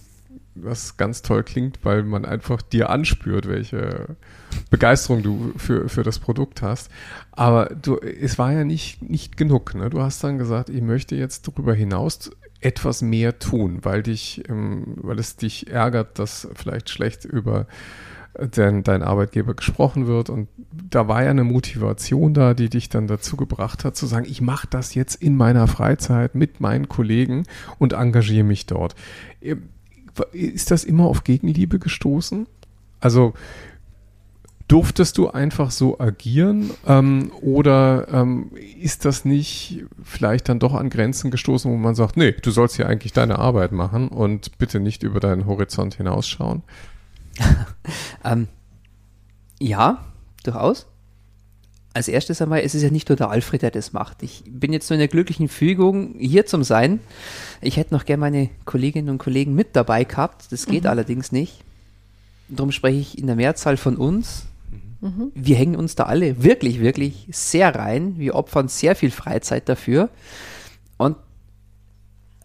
[0.54, 4.16] was ganz toll klingt, weil man einfach dir anspürt, welche
[4.70, 6.90] Begeisterung du für, für das Produkt hast.
[7.32, 9.74] Aber du, es war ja nicht, nicht genug.
[9.74, 9.90] Ne?
[9.90, 14.94] Du hast dann gesagt, ich möchte jetzt darüber hinaus etwas mehr tun, weil dich, ähm,
[14.96, 17.66] weil es dich ärgert, dass vielleicht schlecht über
[18.38, 20.30] dein, dein Arbeitgeber gesprochen wird.
[20.30, 20.48] Und
[20.90, 24.40] da war ja eine Motivation da, die dich dann dazu gebracht hat, zu sagen, ich
[24.40, 27.44] mache das jetzt in meiner Freizeit mit meinen Kollegen
[27.78, 28.94] und engagiere mich dort.
[30.32, 32.46] Ist das immer auf Gegenliebe gestoßen?
[33.00, 33.34] Also
[34.68, 40.90] durftest du einfach so agieren ähm, oder ähm, ist das nicht vielleicht dann doch an
[40.90, 44.78] Grenzen gestoßen, wo man sagt, nee, du sollst hier eigentlich deine Arbeit machen und bitte
[44.78, 46.62] nicht über deinen Horizont hinausschauen?
[48.24, 48.48] ähm,
[49.60, 50.04] ja,
[50.44, 50.86] durchaus.
[51.94, 54.22] als erstes einmal, es ist ja nicht nur der Alfred, der das macht.
[54.22, 57.00] Ich bin jetzt nur in der glücklichen Fügung, hier zu sein.
[57.60, 60.52] Ich hätte noch gerne meine Kolleginnen und Kollegen mit dabei gehabt.
[60.52, 60.90] Das geht mhm.
[60.90, 61.64] allerdings nicht.
[62.48, 64.46] Darum spreche ich in der Mehrzahl von uns.
[65.00, 65.32] Mhm.
[65.34, 68.18] Wir hängen uns da alle wirklich, wirklich sehr rein.
[68.18, 70.08] Wir opfern sehr viel Freizeit dafür.
[70.96, 71.16] Und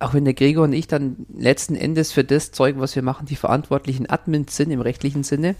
[0.04, 3.26] auch wenn der Gregor und ich dann letzten Endes für das Zeug, was wir machen,
[3.26, 5.56] die verantwortlichen Admins sind im rechtlichen Sinne,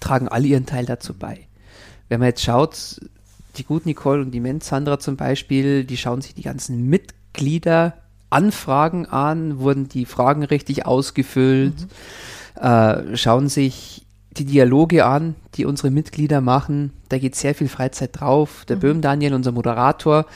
[0.00, 1.46] tragen alle ihren Teil dazu bei.
[2.08, 3.00] Wenn man jetzt schaut,
[3.56, 7.94] die Gut Nicole und die Menz Sandra zum Beispiel, die schauen sich die ganzen Mitglieder
[8.30, 11.74] Anfragen an, wurden die Fragen richtig ausgefüllt,
[12.56, 12.62] mhm.
[12.62, 16.92] äh, schauen sich die Dialoge an, die unsere Mitglieder machen.
[17.08, 18.64] Da geht sehr viel Freizeit drauf.
[18.68, 18.80] Der mhm.
[18.80, 20.26] Böhm Daniel, unser Moderator,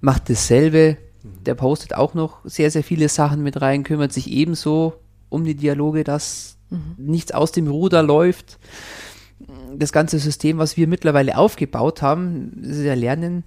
[0.00, 0.98] macht dasselbe.
[1.46, 4.94] Der postet auch noch sehr, sehr viele Sachen mit rein, kümmert sich ebenso
[5.28, 6.94] um die Dialoge, dass mhm.
[6.96, 8.58] nichts aus dem Ruder läuft
[9.76, 13.44] das ganze System, was wir mittlerweile aufgebaut haben, ist ja Lernen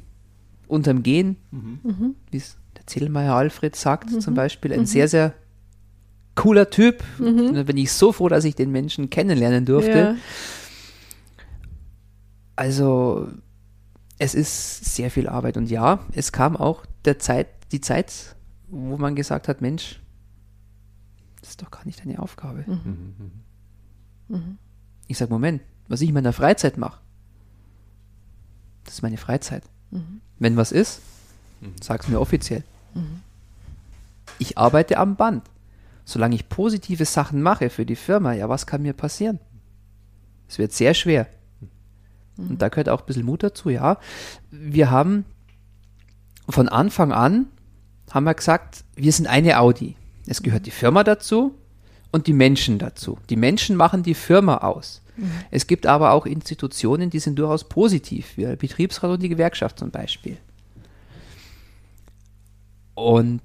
[0.68, 2.16] unterm Gehen, mhm.
[2.30, 4.22] wie es der Zellmeier Alfred sagt, mhm.
[4.22, 4.86] zum Beispiel, ein mhm.
[4.86, 5.34] sehr, sehr
[6.36, 7.04] cooler Typ.
[7.20, 7.54] Mhm.
[7.54, 9.98] Da bin ich so froh, dass ich den Menschen kennenlernen durfte.
[9.98, 10.16] Ja.
[12.56, 13.28] Also,
[14.18, 15.58] es ist sehr viel Arbeit.
[15.58, 18.36] Und ja, es kam auch der Zeit, die Zeit,
[18.68, 20.02] wo man gesagt hat, Mensch,
[21.42, 22.64] das ist doch gar nicht deine Aufgabe.
[22.68, 23.32] Mhm.
[24.28, 24.58] Mhm.
[25.08, 27.00] Ich sage, Moment, was ich in meiner Freizeit mache,
[28.86, 29.64] das ist meine Freizeit.
[29.92, 30.22] Mhm.
[30.40, 31.02] Wenn was ist,
[31.60, 31.76] mhm.
[31.82, 32.64] sag es mir offiziell.
[32.94, 33.22] Mhm.
[34.40, 35.44] Ich arbeite am Band.
[36.04, 39.40] Solange ich positive Sachen mache für die Firma, ja, was kann mir passieren?
[40.48, 41.28] Es wird sehr schwer.
[42.38, 42.52] Mhm.
[42.52, 43.98] Und da gehört auch ein bisschen Mut dazu, ja.
[44.50, 45.26] Wir haben
[46.50, 47.48] von Anfang an,
[48.14, 49.96] haben wir gesagt, wir sind eine Audi.
[50.28, 51.56] Es gehört die Firma dazu
[52.12, 53.18] und die Menschen dazu.
[53.30, 55.02] Die Menschen machen die Firma aus.
[55.18, 55.32] Mhm.
[55.50, 59.80] Es gibt aber auch Institutionen, die sind durchaus positiv, wie der Betriebsrat und die Gewerkschaft
[59.80, 60.38] zum Beispiel.
[62.94, 63.42] Und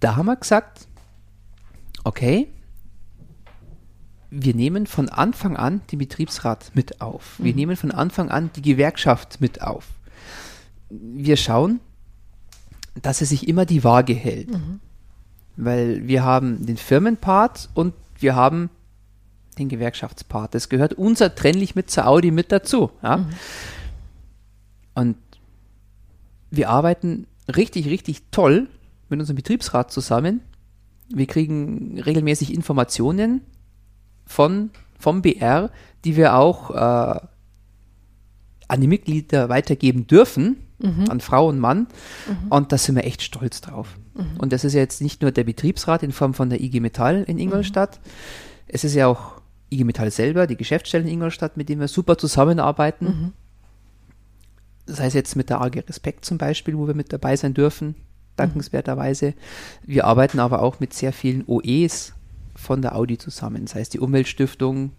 [0.00, 0.86] da haben wir gesagt,
[2.04, 2.48] okay,
[4.30, 7.34] wir nehmen von Anfang an den Betriebsrat mit auf.
[7.38, 7.56] Wir mhm.
[7.56, 9.88] nehmen von Anfang an die Gewerkschaft mit auf.
[10.88, 11.80] Wir schauen,
[13.02, 14.50] dass es sich immer die Waage hält.
[14.50, 14.80] Mhm.
[15.56, 18.70] Weil wir haben den Firmenpart und wir haben
[19.58, 20.54] den Gewerkschaftspart.
[20.54, 22.90] Das gehört unzertrennlich mit zur Audi mit dazu.
[23.02, 23.18] Ja?
[23.18, 23.26] Mhm.
[24.94, 25.16] Und
[26.50, 28.68] wir arbeiten richtig, richtig toll
[29.08, 30.40] mit unserem Betriebsrat zusammen.
[31.08, 33.42] Wir kriegen regelmäßig Informationen
[34.26, 35.70] von, vom BR,
[36.04, 37.20] die wir auch äh,
[38.68, 41.08] an die Mitglieder weitergeben dürfen, mhm.
[41.08, 41.86] an Frau und Mann.
[42.26, 42.48] Mhm.
[42.48, 43.98] Und da sind wir echt stolz drauf.
[44.14, 44.38] Mhm.
[44.38, 47.24] Und das ist ja jetzt nicht nur der Betriebsrat in Form von der IG Metall
[47.26, 48.00] in Ingolstadt.
[48.02, 48.10] Mhm.
[48.68, 49.40] Es ist ja auch
[49.70, 53.04] IG Metall selber, die Geschäftsstellen in Ingolstadt, mit denen wir super zusammenarbeiten.
[53.04, 53.32] Mhm.
[54.86, 57.94] Sei es jetzt mit der AG Respekt zum Beispiel, wo wir mit dabei sein dürfen,
[58.36, 59.34] dankenswerterweise.
[59.84, 62.14] Wir arbeiten aber auch mit sehr vielen OEs
[62.56, 64.92] von der Audi zusammen, sei es die Umweltstiftung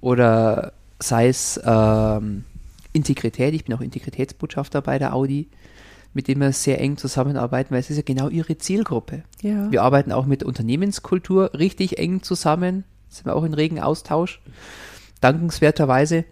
[0.00, 2.44] oder sei es ähm,
[2.92, 3.54] Integrität.
[3.54, 5.48] Ich bin auch Integritätsbotschafter bei der Audi,
[6.14, 9.22] mit dem wir sehr eng zusammenarbeiten, weil es ist ja genau ihre Zielgruppe.
[9.40, 9.70] Ja.
[9.70, 14.40] Wir arbeiten auch mit Unternehmenskultur richtig eng zusammen sind wir auch in regen Austausch.
[15.20, 16.24] Dankenswerterweise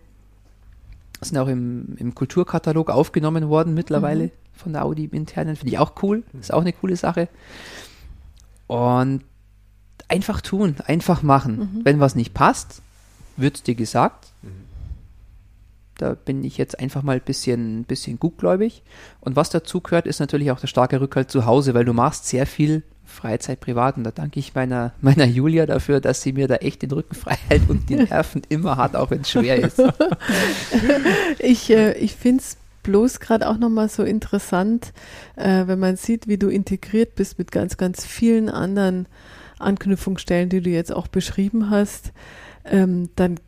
[1.21, 4.31] sind auch im, im Kulturkatalog aufgenommen worden mittlerweile mhm.
[4.55, 5.57] von der Audi im internen.
[5.57, 6.23] Finde ich auch cool.
[6.41, 7.29] Ist auch eine coole Sache.
[8.67, 9.23] Und
[10.09, 11.59] einfach tun, einfach machen.
[11.59, 11.81] Mhm.
[11.85, 12.81] Wenn was nicht passt,
[13.37, 14.30] wird es dir gesagt.
[16.01, 18.83] Da bin ich jetzt einfach mal ein bisschen, bisschen gutgläubig.
[19.21, 22.27] Und was dazu gehört, ist natürlich auch der starke Rückhalt zu Hause, weil du machst
[22.27, 23.97] sehr viel Freizeit privat.
[23.97, 27.15] Und da danke ich meiner, meiner Julia dafür, dass sie mir da echt den Rücken
[27.15, 29.83] frei hält und die Nerven immer hat, auch wenn es schwer ist.
[31.39, 34.93] ich äh, ich finde es bloß gerade auch nochmal so interessant,
[35.37, 39.07] äh, wenn man sieht, wie du integriert bist mit ganz, ganz vielen anderen
[39.59, 42.13] Anknüpfungsstellen, die du jetzt auch beschrieben hast,
[42.65, 43.39] ähm, dann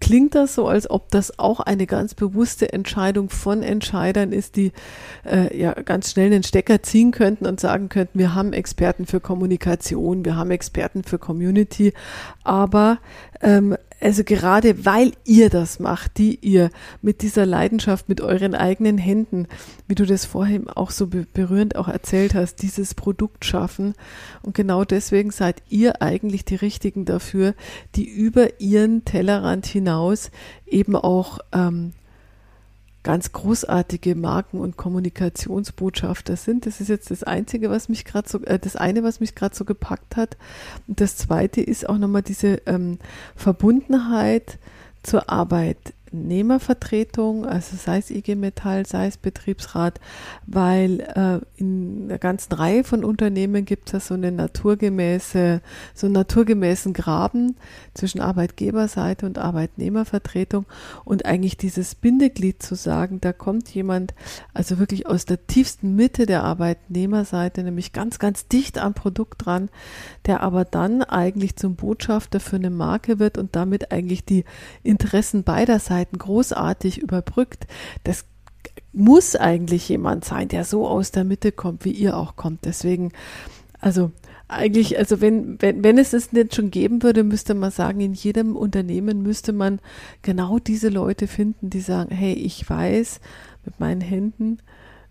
[0.00, 4.72] klingt das so, als ob das auch eine ganz bewusste Entscheidung von Entscheidern ist, die
[5.24, 9.20] äh, ja ganz schnell einen Stecker ziehen könnten und sagen könnten, wir haben Experten für
[9.20, 11.92] Kommunikation, wir haben Experten für Community,
[12.42, 12.98] aber
[13.40, 18.98] ähm, also gerade weil ihr das macht, die ihr mit dieser Leidenschaft, mit euren eigenen
[18.98, 19.48] Händen,
[19.88, 23.94] wie du das vorhin auch so berührend auch erzählt hast, dieses Produkt schaffen.
[24.42, 27.54] Und genau deswegen seid ihr eigentlich die Richtigen dafür,
[27.94, 30.30] die über ihren Tellerrand hinaus
[30.66, 31.92] eben auch ähm,
[33.06, 36.66] ganz großartige Marken- und Kommunikationsbotschafter sind.
[36.66, 39.54] Das ist jetzt das Einzige, was mich gerade so, äh, das eine, was mich gerade
[39.54, 40.36] so gepackt hat.
[40.88, 42.98] Und das zweite ist auch nochmal diese ähm,
[43.36, 44.58] Verbundenheit
[45.04, 45.30] zur
[46.06, 50.00] Arbeitnehmervertretung, also sei es IG Metall, sei es Betriebsrat,
[50.46, 55.60] weil äh, in einer ganzen Reihe von Unternehmen gibt es so eine naturgemäße,
[55.94, 57.56] so einen naturgemäßen Graben
[57.94, 60.66] zwischen Arbeitgeberseite und Arbeitnehmervertretung.
[61.04, 64.14] Und eigentlich dieses Bindeglied zu sagen, da kommt jemand
[64.54, 69.68] also wirklich aus der tiefsten Mitte der Arbeitnehmerseite, nämlich ganz, ganz dicht am Produkt dran,
[70.26, 74.44] der aber dann eigentlich zum Botschafter für eine Marke wird und damit eigentlich die
[74.82, 77.66] Interessen beider Seiten großartig überbrückt.
[78.04, 78.24] Das
[78.92, 82.64] muss eigentlich jemand sein, der so aus der Mitte kommt, wie ihr auch kommt.
[82.64, 83.12] Deswegen,
[83.80, 84.10] also
[84.48, 88.14] eigentlich, also wenn, wenn, wenn es es nicht schon geben würde, müsste man sagen, in
[88.14, 89.80] jedem Unternehmen müsste man
[90.22, 93.20] genau diese Leute finden, die sagen, hey, ich weiß
[93.64, 94.58] mit meinen Händen,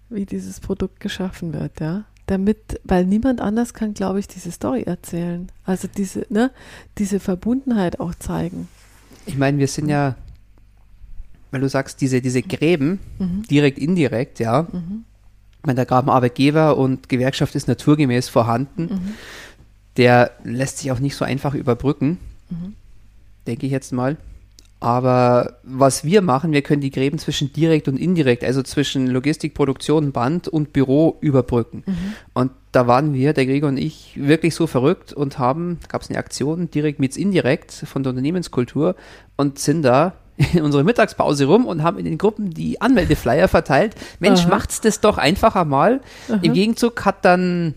[0.10, 2.06] wie dieses Produkt geschaffen wird, ja.
[2.28, 5.52] Damit, weil niemand anders kann, glaube ich, diese Story erzählen.
[5.64, 6.50] Also diese, ne,
[6.98, 8.68] diese Verbundenheit auch zeigen.
[9.28, 10.16] Ich meine, wir sind ja
[11.56, 13.44] weil du sagst, diese, diese Gräben, mhm.
[13.50, 14.64] direkt, indirekt, ja.
[14.64, 15.06] Mhm.
[15.60, 18.82] Ich meine, der Graben Arbeitgeber und Gewerkschaft ist naturgemäß vorhanden.
[18.82, 19.14] Mhm.
[19.96, 22.18] Der lässt sich auch nicht so einfach überbrücken,
[22.50, 22.74] mhm.
[23.48, 24.18] denke ich jetzt mal.
[24.82, 29.54] Aber was wir machen, wir können die Gräben zwischen direkt und indirekt, also zwischen Logistik,
[29.54, 31.84] Produktion, Band und Büro überbrücken.
[31.86, 32.14] Mhm.
[32.34, 36.10] Und da waren wir, der Gregor und ich, wirklich so verrückt und haben, gab es
[36.10, 38.98] eine Aktion, direkt mit indirekt von der Unternehmenskultur
[39.38, 40.16] und sind da
[40.54, 43.96] in unsere Mittagspause rum und haben in den Gruppen die Anmeldeflyer verteilt.
[44.20, 44.50] Mensch, Aha.
[44.50, 46.02] macht's das doch einfacher mal.
[46.30, 46.40] Aha.
[46.42, 47.74] Im Gegenzug hat dann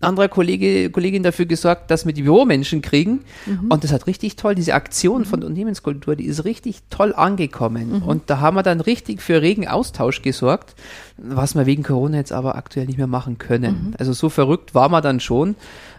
[0.00, 3.24] ein anderer Kollege, Kollegin dafür gesorgt, dass wir die Büromenschen kriegen.
[3.46, 3.70] Mhm.
[3.70, 5.24] Und das hat richtig toll, diese Aktion mhm.
[5.24, 7.96] von der Unternehmenskultur, die ist richtig toll angekommen.
[7.96, 8.02] Mhm.
[8.02, 10.76] Und da haben wir dann richtig für regen Austausch gesorgt,
[11.16, 13.88] was wir wegen Corona jetzt aber aktuell nicht mehr machen können.
[13.88, 13.94] Mhm.
[13.98, 15.56] Also so verrückt war man dann schon.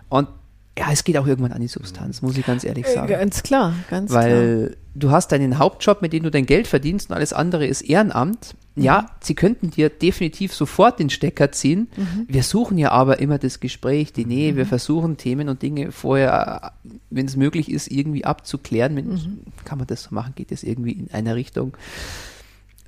[0.08, 0.30] Und
[0.78, 3.10] ja, es geht auch irgendwann an die Substanz, muss ich ganz ehrlich äh, sagen.
[3.10, 4.78] Ganz klar, ganz Weil klar.
[4.96, 8.56] du hast deinen Hauptjob, mit dem du dein Geld verdienst und alles andere ist Ehrenamt.
[8.76, 8.84] Mhm.
[8.84, 11.90] Ja, sie könnten dir definitiv sofort den Stecker ziehen.
[11.98, 12.26] Mhm.
[12.30, 14.54] Wir suchen ja aber immer das Gespräch, die Nähe.
[14.54, 14.58] Mhm.
[14.58, 16.74] Wir versuchen Themen und Dinge vorher,
[17.10, 18.94] wenn es möglich ist, irgendwie abzuklären.
[18.94, 19.40] Mhm.
[19.66, 20.34] Kann man das so machen?
[20.36, 21.76] Geht das irgendwie in eine Richtung?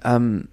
[0.04, 0.48] Ähm,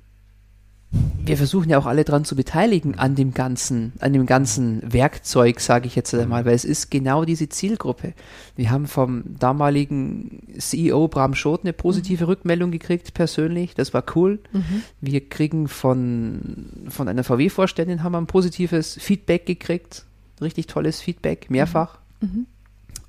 [0.90, 5.60] wir versuchen ja auch alle daran zu beteiligen an dem ganzen, an dem ganzen Werkzeug,
[5.60, 8.14] sage ich jetzt einmal, weil es ist genau diese Zielgruppe.
[8.56, 12.28] Wir haben vom damaligen CEO Bram Schot eine positive mhm.
[12.30, 13.74] Rückmeldung gekriegt, persönlich.
[13.74, 14.38] Das war cool.
[14.52, 14.82] Mhm.
[15.02, 20.06] Wir kriegen von, von einer VW-Vorständin haben wir ein positives Feedback gekriegt.
[20.40, 21.98] Richtig tolles Feedback, mehrfach.
[22.20, 22.46] Mhm.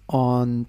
[0.07, 0.67] Und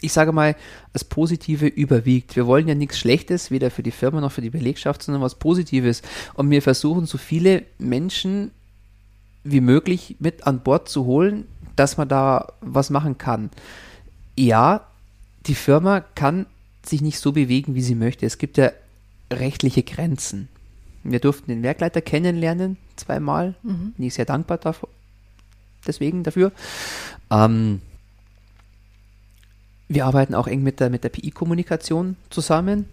[0.00, 0.54] ich sage mal,
[0.92, 2.36] das Positive überwiegt.
[2.36, 5.36] Wir wollen ja nichts Schlechtes, weder für die Firma noch für die Belegschaft, sondern was
[5.36, 6.02] Positives.
[6.34, 8.50] Und wir versuchen, so viele Menschen
[9.44, 13.50] wie möglich mit an Bord zu holen, dass man da was machen kann.
[14.36, 14.86] Ja,
[15.46, 16.46] die Firma kann
[16.84, 18.26] sich nicht so bewegen, wie sie möchte.
[18.26, 18.72] Es gibt ja
[19.32, 20.48] rechtliche Grenzen.
[21.02, 23.54] Wir durften den Werkleiter kennenlernen, zweimal.
[23.62, 23.92] Mhm.
[23.96, 24.88] Bin ich sehr dankbar dafür,
[25.86, 26.52] deswegen dafür.
[27.30, 27.82] Ähm,
[29.88, 32.86] wir arbeiten auch eng mit der, mit der PI-Kommunikation zusammen.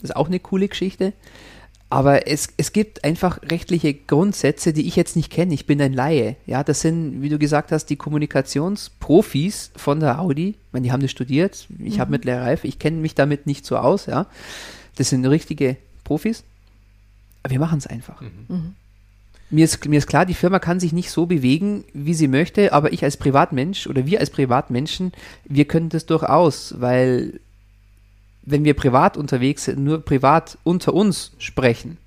[0.00, 1.12] Das ist auch eine coole Geschichte.
[1.88, 5.54] Aber es, es gibt einfach rechtliche Grundsätze, die ich jetzt nicht kenne.
[5.54, 6.36] Ich bin ein Laie.
[6.44, 10.48] Ja, das sind, wie du gesagt hast, die Kommunikationsprofis von der Audi.
[10.48, 11.68] Ich meine, die haben das studiert.
[11.78, 12.00] Ich mhm.
[12.00, 12.66] habe mittlere Reife.
[12.66, 14.06] Ich kenne mich damit nicht so aus.
[14.06, 14.26] Ja,
[14.96, 16.42] das sind richtige Profis.
[17.44, 18.20] Aber wir machen es einfach.
[18.20, 18.30] Mhm.
[18.48, 18.74] Mhm
[19.50, 22.72] mir ist, mir ist klar, die Firma kann sich nicht so bewegen, wie sie möchte,
[22.72, 25.12] aber ich als Privatmensch oder wir als Privatmenschen,
[25.44, 27.40] wir können das durchaus, weil
[28.42, 31.98] wenn wir privat unterwegs sind, nur privat unter uns sprechen,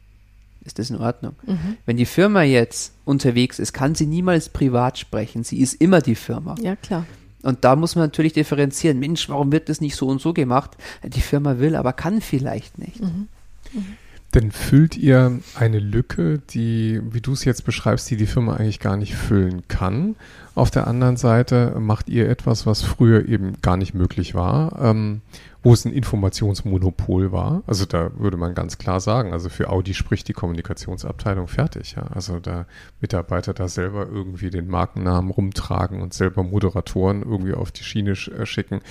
[0.65, 1.36] ist das in Ordnung.
[1.45, 1.78] Mhm.
[1.86, 5.43] Wenn die Firma jetzt unterwegs ist, kann sie niemals privat sprechen.
[5.43, 6.56] Sie ist immer die Firma.
[6.62, 7.06] Ja, klar.
[7.41, 8.99] Und da muss man natürlich differenzieren.
[8.99, 10.71] Mensch, warum wird das nicht so und so gemacht?
[11.04, 13.02] Die Firma will, aber kann vielleicht nicht.
[13.02, 13.28] Mhm.
[13.73, 13.97] Mhm.
[14.35, 18.79] Denn füllt ihr eine Lücke, die, wie du es jetzt beschreibst, die die Firma eigentlich
[18.79, 20.15] gar nicht füllen kann?
[20.53, 25.21] Auf der anderen Seite macht ihr etwas, was früher eben gar nicht möglich war, ähm,
[25.63, 27.63] wo es ein Informationsmonopol war.
[27.65, 31.95] Also da würde man ganz klar sagen, also für Audi spricht die Kommunikationsabteilung fertig.
[31.95, 32.03] Ja?
[32.13, 32.65] Also da
[33.01, 38.45] Mitarbeiter da selber irgendwie den Markennamen rumtragen und selber Moderatoren irgendwie auf die Schiene äh,
[38.45, 38.81] schicken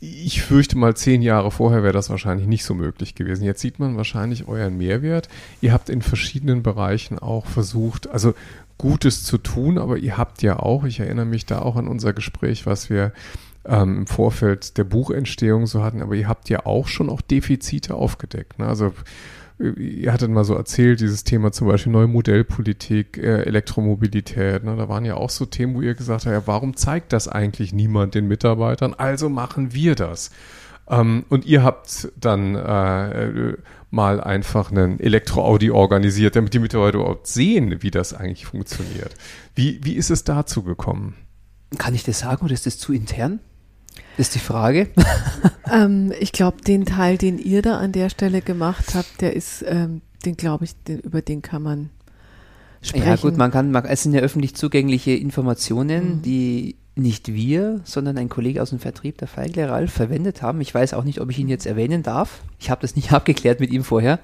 [0.00, 3.44] ich fürchte mal, zehn Jahre vorher wäre das wahrscheinlich nicht so möglich gewesen.
[3.44, 5.28] Jetzt sieht man wahrscheinlich euren Mehrwert.
[5.60, 8.34] Ihr habt in verschiedenen Bereichen auch versucht, also
[8.78, 12.12] Gutes zu tun, aber ihr habt ja auch, ich erinnere mich da auch an unser
[12.12, 13.12] Gespräch, was wir
[13.64, 17.94] ähm, im Vorfeld der Buchentstehung so hatten, aber ihr habt ja auch schon auch Defizite
[17.94, 18.58] aufgedeckt.
[18.58, 18.66] Ne?
[18.66, 18.92] Also
[19.58, 24.88] ihr hattet mal so erzählt, dieses Thema zum Beispiel neue Modellpolitik, äh, Elektromobilität, ne, da
[24.88, 28.14] waren ja auch so Themen, wo ihr gesagt habt, ja, warum zeigt das eigentlich niemand
[28.14, 28.94] den Mitarbeitern?
[28.94, 30.30] Also machen wir das.
[30.88, 33.54] Ähm, und ihr habt dann äh,
[33.90, 39.14] mal einfach einen Elektro-Audi organisiert, damit die Mitarbeiter überhaupt sehen, wie das eigentlich funktioniert.
[39.54, 41.14] Wie, wie ist es dazu gekommen?
[41.78, 43.40] Kann ich das sagen oder ist das zu intern?
[44.18, 44.88] Ist die Frage.
[45.70, 49.62] ähm, ich glaube, den Teil, den ihr da an der Stelle gemacht habt, der ist,
[49.66, 51.90] ähm, den glaube ich, den, über den kann man
[52.80, 53.06] sprechen.
[53.06, 56.22] Ja gut, man kann, man, es sind ja öffentlich zugängliche Informationen, mhm.
[56.22, 60.62] die nicht wir, sondern ein Kollege aus dem Vertrieb, der Feigle Ralf, verwendet haben.
[60.62, 62.40] Ich weiß auch nicht, ob ich ihn jetzt erwähnen darf.
[62.58, 64.18] Ich habe das nicht abgeklärt mit ihm vorher.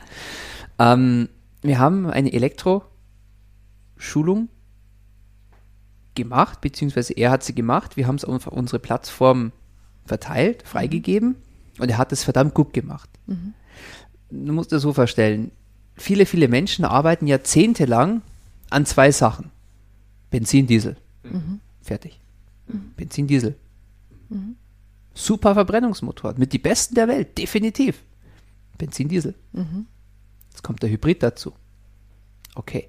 [0.78, 1.28] Ähm,
[1.60, 4.48] wir haben eine Elektro-Schulung
[6.14, 7.98] gemacht, beziehungsweise er hat sie gemacht.
[7.98, 9.52] Wir haben es auf unsere Plattform
[10.04, 11.36] verteilt, freigegeben
[11.78, 13.08] und er hat es verdammt gut gemacht.
[13.26, 13.54] Mhm.
[14.30, 15.52] Du musst dir so vorstellen,
[15.96, 18.22] viele, viele Menschen arbeiten jahrzehntelang
[18.70, 19.50] an zwei Sachen.
[20.30, 20.96] Benzin, Diesel.
[21.24, 21.60] Mhm.
[21.82, 22.18] Fertig.
[22.66, 22.92] Mhm.
[22.96, 23.56] Benzin, Diesel.
[24.28, 24.56] Mhm.
[25.14, 28.02] Super Verbrennungsmotor, mit die besten der Welt, definitiv.
[28.78, 29.34] Benzin, Diesel.
[29.52, 29.86] Mhm.
[30.50, 31.52] Jetzt kommt der Hybrid dazu.
[32.54, 32.88] Okay.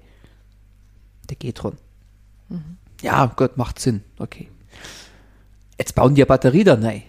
[1.28, 1.76] Der Getron.
[2.48, 2.78] Mhm.
[3.02, 4.02] Ja, Gott, macht Sinn.
[4.18, 4.48] Okay.
[5.78, 7.02] Jetzt bauen die eine Batterie da rein.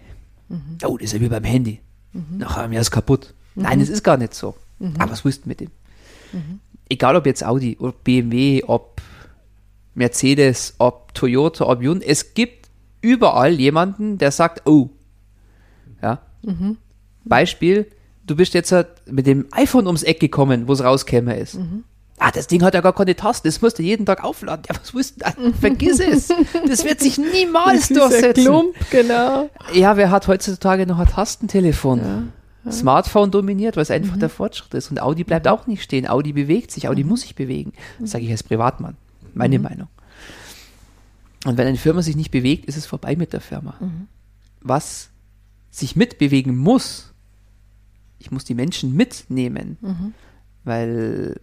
[0.50, 0.78] Mhm.
[0.86, 1.82] Oh, das ist ja wie beim Handy.
[2.14, 2.38] Mhm.
[2.38, 3.34] Nach einem Jahr ist kaputt.
[3.56, 4.56] Nein, es ist gar nicht so.
[5.00, 5.72] Aber was du mit dem?
[6.90, 9.02] Egal ob jetzt Audi oder BMW, ob
[9.94, 12.70] Mercedes, ob Toyota, ob Hyundai, es gibt
[13.02, 14.90] überall jemanden, der sagt, oh,
[16.02, 16.22] ja.
[16.44, 16.78] Mhm.
[17.24, 17.88] Beispiel,
[18.28, 21.56] du bist jetzt halt mit dem iPhone ums Eck gekommen, wo es rauskäme ist.
[21.56, 21.84] Mhm.
[22.18, 24.64] Ah, das Ding hat ja gar keine Tasten, das musst du jeden Tag aufladen.
[24.70, 25.26] Ja, was willst du?
[25.26, 26.30] Ah, vergiss es.
[26.68, 28.46] Das wird sich niemals durchsetzen.
[28.46, 29.50] Klump, genau.
[29.74, 32.00] Ja, wer hat heutzutage noch ein Tastentelefon?
[32.00, 32.24] Ja,
[32.64, 32.72] ja.
[32.72, 34.22] Smartphone dominiert, weil es einfach mhm.
[34.22, 34.92] der Fortschritt ist.
[34.92, 36.08] Und Audi bleibt auch nicht stehen.
[36.08, 37.10] Audi bewegt sich, Audi mhm.
[37.10, 37.74] muss sich bewegen.
[38.00, 38.96] Das sage ich als Privatmann.
[39.34, 39.64] Meine mhm.
[39.64, 39.88] Meinung.
[41.46, 43.76] Und wenn eine Firma sich nicht bewegt, ist es vorbei mit der Firma.
[43.80, 44.08] Mhm.
[44.62, 45.10] Was
[45.70, 47.14] sich mitbewegen muss,
[48.20, 50.14] ich muss die Menschen mitnehmen, mhm.
[50.64, 51.40] weil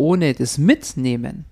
[0.00, 1.44] ohne das Mitnehmen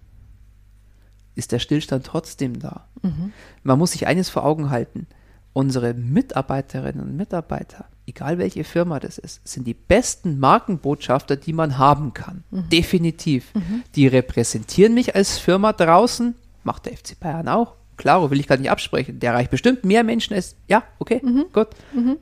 [1.34, 2.88] ist der Stillstand trotzdem da.
[3.03, 3.32] Mhm.
[3.62, 5.07] Man muss sich eines vor Augen halten.
[5.53, 11.76] Unsere Mitarbeiterinnen und Mitarbeiter, egal welche Firma das ist, sind die besten Markenbotschafter, die man
[11.76, 12.42] haben kann.
[12.51, 12.70] Mhm.
[12.70, 13.55] Definitiv.
[13.55, 13.82] Mhm.
[13.94, 16.34] Die repräsentieren mich als Firma draußen,
[16.64, 17.74] Macht der FC Bayern auch.
[17.99, 19.20] Klaro, will ich gar nicht absprechen.
[19.20, 20.57] Der erreicht bestimmt mehr Menschen als.
[20.68, 21.46] Ja, okay, mhm.
[21.53, 21.68] gut.
[21.92, 22.16] Mhm.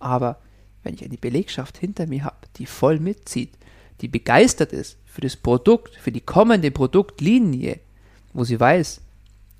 [0.00, 0.40] Aber
[0.82, 3.52] wenn ich eine Belegschaft hinter mir habe, die voll mitzieht,
[4.00, 7.80] die begeistert ist für das Produkt, für die kommende Produktlinie,
[8.32, 9.00] wo sie weiß,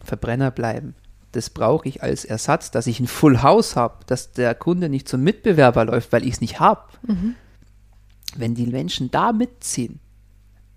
[0.00, 0.94] Verbrenner bleiben,
[1.34, 5.08] das brauche ich als Ersatz, dass ich ein Full House habe, dass der Kunde nicht
[5.08, 6.82] zum Mitbewerber läuft, weil ich es nicht habe.
[7.06, 7.34] Mhm.
[8.36, 9.98] Wenn die Menschen da mitziehen,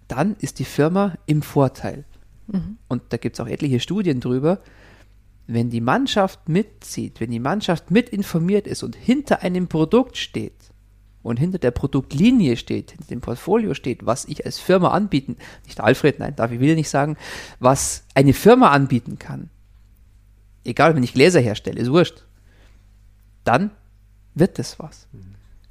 [0.08, 2.05] dann ist die Firma im Vorteil.
[2.47, 2.78] Mhm.
[2.88, 4.60] Und da gibt es auch etliche Studien drüber.
[5.45, 10.53] Wenn die Mannschaft mitzieht, wenn die Mannschaft mit informiert ist und hinter einem Produkt steht
[11.24, 15.82] und hinter der Produktlinie steht, hinter dem Portfolio steht, was ich als Firma anbieten, nicht
[15.82, 17.18] Alfred, nein, darf ich wieder nicht sagen,
[17.59, 19.49] was eine Firma anbieten kann,
[20.63, 22.26] egal, wenn ich Gläser herstelle, ist wurscht,
[23.43, 23.72] dann
[24.36, 25.07] wird das was.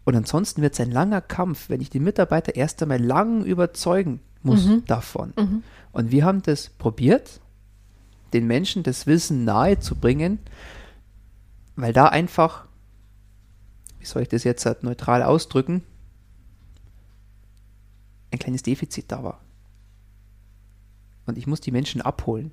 [0.05, 4.20] Und ansonsten wird es ein langer Kampf, wenn ich die Mitarbeiter erst einmal lang überzeugen
[4.42, 4.84] muss mhm.
[4.86, 5.32] davon.
[5.36, 5.62] Mhm.
[5.92, 7.40] Und wir haben das probiert,
[8.32, 10.38] den Menschen das Wissen nahe zu bringen,
[11.74, 12.66] weil da einfach,
[14.07, 15.83] wie soll ich das jetzt halt neutral ausdrücken,
[18.31, 19.41] ein kleines Defizit da war.
[21.27, 22.53] Und ich muss die Menschen abholen.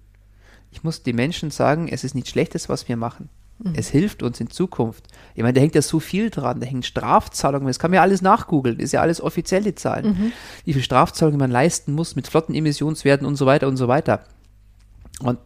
[0.72, 3.30] Ich muss den Menschen sagen, es ist nichts Schlechtes, was wir machen.
[3.60, 3.74] Mhm.
[3.76, 5.08] Es hilft uns in Zukunft.
[5.36, 6.60] Ich meine, da hängt ja so viel dran.
[6.60, 7.68] Da hängen Strafzahlungen.
[7.68, 8.78] Das kann man ja alles nachgoogeln.
[8.78, 10.08] Das ist ja alles offizielle Zahlen.
[10.08, 10.32] Mhm.
[10.66, 14.24] Wie viel Strafzahlungen man leisten muss mit flotten Emissionswerten und so weiter und so weiter.
[15.20, 15.38] Und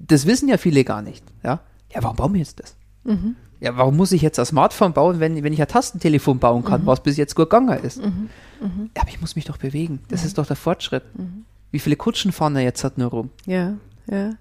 [0.00, 1.22] das wissen ja viele gar nicht.
[1.44, 1.60] Ja,
[1.94, 2.74] ja warum bauen wir jetzt das?
[3.04, 3.36] Mhm.
[3.60, 6.82] Ja, warum muss ich jetzt ein Smartphone bauen, wenn, wenn ich ein Tastentelefon bauen kann,
[6.82, 6.86] mhm.
[6.86, 7.98] was bis jetzt gut gegangen ist?
[8.02, 8.28] Mhm.
[8.60, 8.90] Mhm.
[8.96, 10.00] Ja, aber ich muss mich doch bewegen.
[10.08, 11.02] Das ist doch der Fortschritt.
[11.70, 13.30] Wie viele Kutschen fahren da jetzt halt nur rum?
[13.46, 13.74] Ja,
[14.10, 14.34] ja.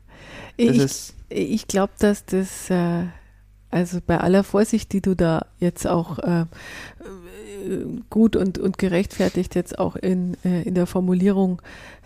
[0.55, 3.05] Ich, ich glaube, dass das, äh,
[3.69, 6.45] also bei aller Vorsicht, die du da jetzt auch äh,
[8.09, 11.61] gut und, und gerechtfertigt jetzt auch in, äh, in der Formulierung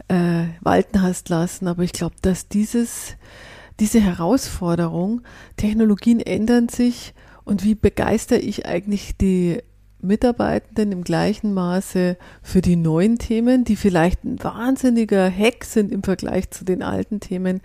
[0.08, 3.16] äh, walten hast lassen, aber ich glaube, dass dieses,
[3.82, 5.24] diese Herausforderung,
[5.58, 9.58] Technologien ändern sich und wie begeister ich eigentlich die
[10.02, 16.04] Mitarbeitenden im gleichen Maße für die neuen Themen, die vielleicht ein wahnsinniger Hack sind im
[16.04, 17.62] Vergleich zu den alten Themen.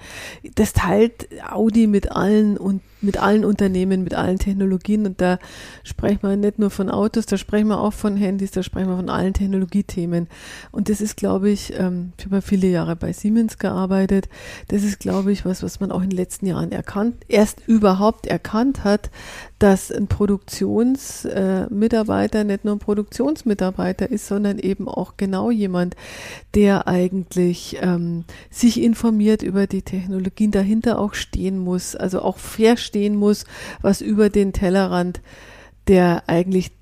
[0.54, 5.06] Das teilt Audi mit allen und mit allen Unternehmen, mit allen Technologien.
[5.06, 5.38] Und da
[5.84, 8.96] sprechen wir nicht nur von Autos, da sprechen wir auch von Handys, da sprechen wir
[8.96, 10.28] von allen Technologiethemen.
[10.72, 14.28] Und das ist, glaube ich, ähm, ich habe viele Jahre bei Siemens gearbeitet.
[14.68, 18.26] Das ist, glaube ich, was, was man auch in den letzten Jahren erkannt, erst überhaupt
[18.26, 19.10] erkannt hat,
[19.58, 25.96] dass ein Produktionsmitarbeiter äh, nicht nur ein Produktionsmitarbeiter ist, sondern eben auch genau jemand,
[26.54, 33.16] der eigentlich ähm, sich informiert über die Technologien, dahinter auch stehen muss, also auch verstehen
[33.16, 33.46] muss,
[33.80, 35.22] was über den Tellerrand
[35.88, 36.72] der eigentlich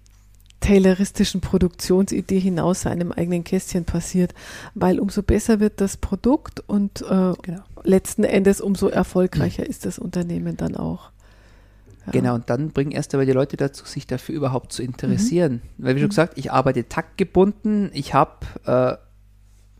[0.60, 4.34] tayloristischen Produktionsidee hinaus seinem eigenen Kästchen passiert,
[4.74, 7.62] weil umso besser wird das Produkt und äh, genau.
[7.82, 9.70] letzten Endes umso erfolgreicher mhm.
[9.70, 11.10] ist das Unternehmen dann auch.
[12.06, 12.12] Ja.
[12.12, 15.62] Genau, und dann bringen erst einmal die Leute dazu, sich dafür überhaupt zu interessieren.
[15.76, 15.84] Mhm.
[15.84, 16.10] Weil, wie schon mhm.
[16.10, 18.96] gesagt, ich arbeite taktgebunden, ich habe äh,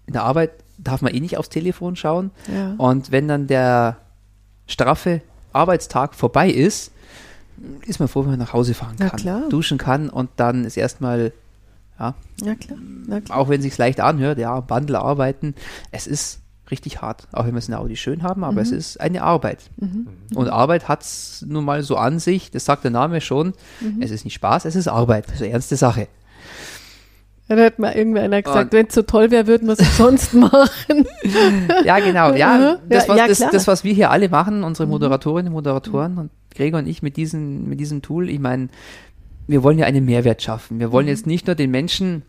[0.06, 2.30] in der Arbeit darf man eh nicht aufs Telefon schauen.
[2.52, 2.74] Ja.
[2.78, 3.98] Und wenn dann der
[4.66, 5.22] straffe
[5.52, 6.90] Arbeitstag vorbei ist,
[7.86, 11.32] ist man froh, wenn man nach Hause fahren kann, duschen kann und dann ist erstmal,
[11.98, 12.78] ja, ja klar.
[13.24, 13.38] klar.
[13.38, 15.54] auch wenn es sich leicht anhört, ja, Bundle arbeiten,
[15.92, 16.40] es ist
[16.70, 18.58] richtig hart, auch wenn wir es in Audi schön haben, aber mhm.
[18.58, 19.70] es ist eine Arbeit.
[19.76, 20.08] Mhm.
[20.34, 24.00] Und Arbeit hat es nun mal so an sich, das sagt der Name schon, mhm.
[24.00, 26.08] es ist nicht Spaß, es ist Arbeit, das ist eine ernste Sache.
[27.48, 31.06] Dann hat mal irgendeiner gesagt, wenn es so toll wäre, würden wir es sonst machen.
[31.84, 32.32] ja, genau.
[32.32, 34.92] Ja, das, was, ja, das, das, was wir hier alle machen, unsere mhm.
[34.92, 38.68] Moderatorinnen und Moderatoren und Gregor und ich mit, diesen, mit diesem Tool, ich meine,
[39.46, 40.80] wir wollen ja einen Mehrwert schaffen.
[40.80, 41.10] Wir wollen mhm.
[41.10, 42.22] jetzt nicht nur den Menschen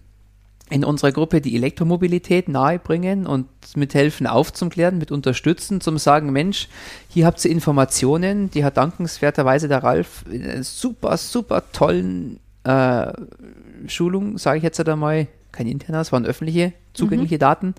[0.70, 6.70] in unserer Gruppe die Elektromobilität nahebringen und mithelfen aufzuklären, mit unterstützen, zum sagen, Mensch,
[7.08, 13.14] hier habt ihr Informationen, die hat dankenswerterweise der Ralf in einer super, super tollen äh,
[13.88, 17.40] Schulung, sage ich jetzt einmal, kein internes, waren öffentliche, zugängliche mhm.
[17.40, 17.76] Daten,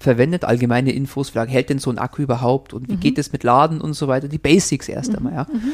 [0.00, 3.00] verwendet, allgemeine Infos, wie lange hält denn so ein Akku überhaupt und wie mhm.
[3.00, 5.18] geht es mit Laden und so weiter, die Basics erst mhm.
[5.18, 5.46] einmal, ja.
[5.52, 5.72] Mhm.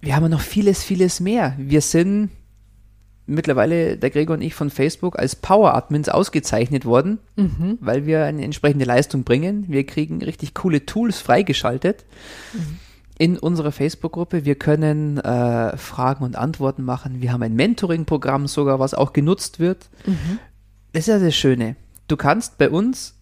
[0.00, 1.54] Wir haben noch vieles, vieles mehr.
[1.58, 2.30] Wir sind
[3.26, 7.78] mittlerweile, der Gregor und ich von Facebook, als Power-Admins ausgezeichnet worden, mhm.
[7.80, 9.66] weil wir eine entsprechende Leistung bringen.
[9.68, 12.04] Wir kriegen richtig coole Tools freigeschaltet.
[12.52, 12.78] Mhm
[13.18, 14.44] in unserer Facebook-Gruppe.
[14.44, 17.22] Wir können äh, Fragen und Antworten machen.
[17.22, 19.88] Wir haben ein Mentoring-Programm sogar, was auch genutzt wird.
[20.04, 20.38] Mhm.
[20.92, 21.76] Das ist ja das Schöne.
[22.08, 23.14] Du kannst bei uns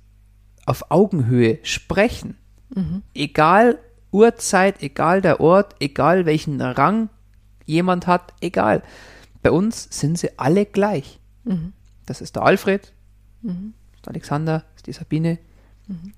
[0.67, 2.37] auf Augenhöhe sprechen.
[2.75, 3.03] Mhm.
[3.15, 3.79] Egal
[4.11, 7.09] Uhrzeit, egal der Ort, egal welchen Rang
[7.65, 8.83] jemand hat, egal.
[9.45, 11.21] Bei uns sind sie alle gleich.
[11.45, 11.73] Mhm.
[12.07, 12.93] Das ist der Alfred,
[13.43, 13.75] mhm.
[14.05, 15.39] der Alexander, das ist die Sabine.
[15.87, 16.15] Mhm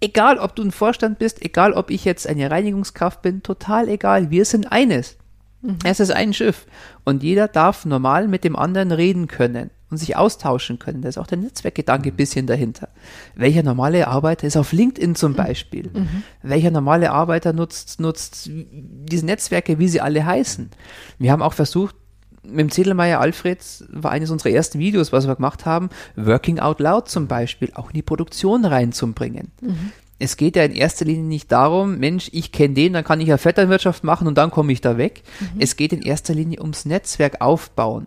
[0.00, 4.30] egal ob du ein Vorstand bist, egal ob ich jetzt eine Reinigungskraft bin, total egal.
[4.30, 5.16] Wir sind eines.
[5.62, 5.78] Mhm.
[5.84, 6.66] Es ist ein Schiff.
[7.04, 11.02] Und jeder darf normal mit dem anderen reden können und sich austauschen können.
[11.02, 12.16] Da ist auch der Netzwerkgedanke ein mhm.
[12.16, 12.88] bisschen dahinter.
[13.34, 15.36] Welcher normale Arbeiter ist auf LinkedIn zum mhm.
[15.36, 15.90] Beispiel?
[15.92, 16.22] Mhm.
[16.42, 20.70] Welcher normale Arbeiter nutzt, nutzt diese Netzwerke, wie sie alle heißen?
[21.18, 21.94] Wir haben auch versucht,
[22.42, 23.58] mit dem Zedelmeier Alfred
[23.90, 27.90] war eines unserer ersten Videos, was wir gemacht haben, Working Out Loud zum Beispiel, auch
[27.90, 29.52] in die Produktion reinzubringen.
[29.60, 29.92] Mhm.
[30.18, 33.28] Es geht ja in erster Linie nicht darum, Mensch, ich kenne den, dann kann ich
[33.28, 35.22] ja Vetternwirtschaft machen und dann komme ich da weg.
[35.40, 35.60] Mhm.
[35.60, 38.06] Es geht in erster Linie ums Netzwerk aufbauen.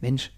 [0.00, 0.30] Mensch,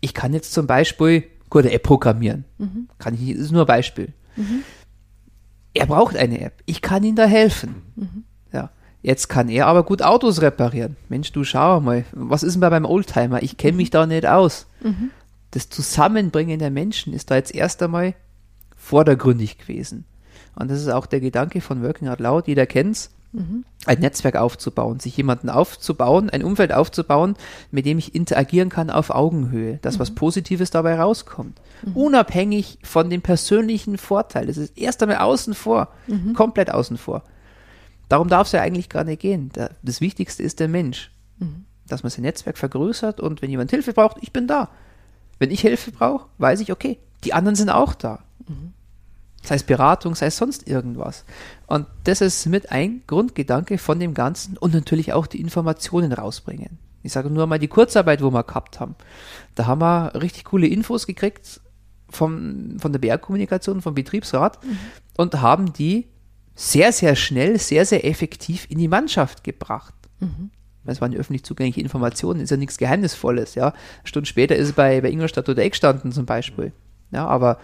[0.00, 2.44] ich kann jetzt zum Beispiel gute App programmieren.
[2.58, 2.88] Mhm.
[2.98, 4.12] Kann ich, das ist nur ein Beispiel.
[4.36, 4.62] Mhm.
[5.72, 6.62] Er braucht eine App.
[6.66, 7.82] Ich kann ihm da helfen.
[9.02, 10.96] Jetzt kann er aber gut Autos reparieren.
[11.08, 13.42] Mensch, du schau mal, was ist denn bei meinem Oldtimer?
[13.42, 13.92] Ich kenne mich mhm.
[13.92, 14.66] da nicht aus.
[14.82, 15.10] Mhm.
[15.52, 18.14] Das Zusammenbringen der Menschen ist da jetzt erst einmal
[18.76, 20.04] vordergründig gewesen.
[20.54, 23.64] Und das ist auch der Gedanke von Working Out Loud, jeder kennt's, mhm.
[23.86, 27.36] ein Netzwerk aufzubauen, sich jemanden aufzubauen, ein Umfeld aufzubauen,
[27.70, 30.00] mit dem ich interagieren kann auf Augenhöhe, dass mhm.
[30.00, 31.60] was Positives dabei rauskommt.
[31.82, 31.96] Mhm.
[31.96, 34.46] Unabhängig von dem persönlichen Vorteil.
[34.46, 36.34] Das ist erst einmal außen vor, mhm.
[36.34, 37.22] komplett außen vor.
[38.10, 39.50] Darum darf es ja eigentlich gar nicht gehen.
[39.82, 41.12] Das Wichtigste ist der Mensch.
[41.38, 41.64] Mhm.
[41.86, 44.68] Dass man sein Netzwerk vergrößert und wenn jemand Hilfe braucht, ich bin da.
[45.38, 48.24] Wenn ich Hilfe brauche, weiß ich, okay, die anderen sind auch da.
[48.48, 48.72] Mhm.
[49.44, 51.24] Sei es Beratung, sei es sonst irgendwas.
[51.68, 56.78] Und das ist mit ein Grundgedanke von dem Ganzen und natürlich auch die Informationen rausbringen.
[57.04, 58.96] Ich sage nur mal die Kurzarbeit, wo wir gehabt haben.
[59.54, 61.60] Da haben wir richtig coole Infos gekriegt
[62.08, 64.78] vom, von der BR-Kommunikation, vom Betriebsrat mhm.
[65.16, 66.08] und haben die
[66.54, 69.94] sehr, sehr schnell, sehr, sehr effektiv in die Mannschaft gebracht.
[70.20, 70.50] Mhm.
[70.84, 73.74] Das waren öffentlich zugängliche Informationen, ist ja nichts Geheimnisvolles, ja.
[74.04, 76.72] Stunden später ist es bei, bei Ingolstadt oder Eck standen zum Beispiel.
[77.10, 77.58] Ja, aber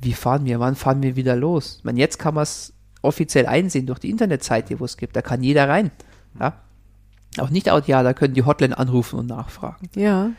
[0.00, 0.60] wie fahren wir?
[0.60, 1.76] Wann fahren wir wieder los?
[1.78, 2.72] Ich meine, jetzt kann man es
[3.02, 5.16] offiziell einsehen durch die Internetseite, wo es gibt.
[5.16, 5.90] Da kann jeder rein.
[6.38, 6.54] Ja.
[7.38, 9.88] Auch nicht Audio, da können die Hotline anrufen und nachfragen.
[9.96, 10.30] Ja.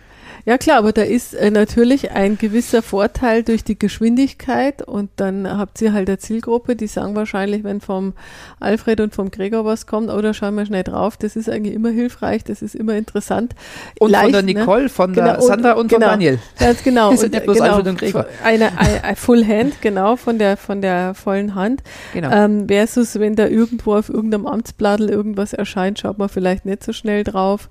[0.46, 5.48] Ja klar, aber da ist äh, natürlich ein gewisser Vorteil durch die Geschwindigkeit und dann
[5.58, 8.12] habt ihr halt eine Zielgruppe, die sagen wahrscheinlich, wenn vom
[8.60, 11.74] Alfred und vom Gregor was kommt, oh, da schauen wir schnell drauf, das ist eigentlich
[11.74, 13.56] immer hilfreich, das ist immer interessant.
[14.00, 14.54] Und Leicht, von der ne?
[14.54, 16.40] Nicole, von Genau, der Sandra und, genau, von Daniel.
[16.60, 17.12] Ganz genau.
[17.14, 18.26] Das sind ja bloß genau, Alfred und Gregor.
[18.44, 21.84] Eine, eine, eine Full Hand, genau, von der, von der vollen Hand.
[22.14, 22.32] Genau.
[22.32, 26.92] Ähm, versus, wenn da irgendwo auf irgendeinem Amtsbladel irgendwas erscheint, schaut man vielleicht nicht so
[26.92, 27.70] schnell drauf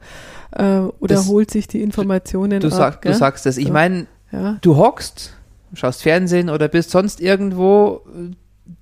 [0.53, 3.57] äh, oder Das- holt sich die Informationen du, ab, sag, du sagst das.
[3.57, 3.73] Ich So.
[3.73, 5.35] meine, Ja, du hockst,
[5.75, 8.35] schaust Fernsehen oder bist sonst irgendwo äh,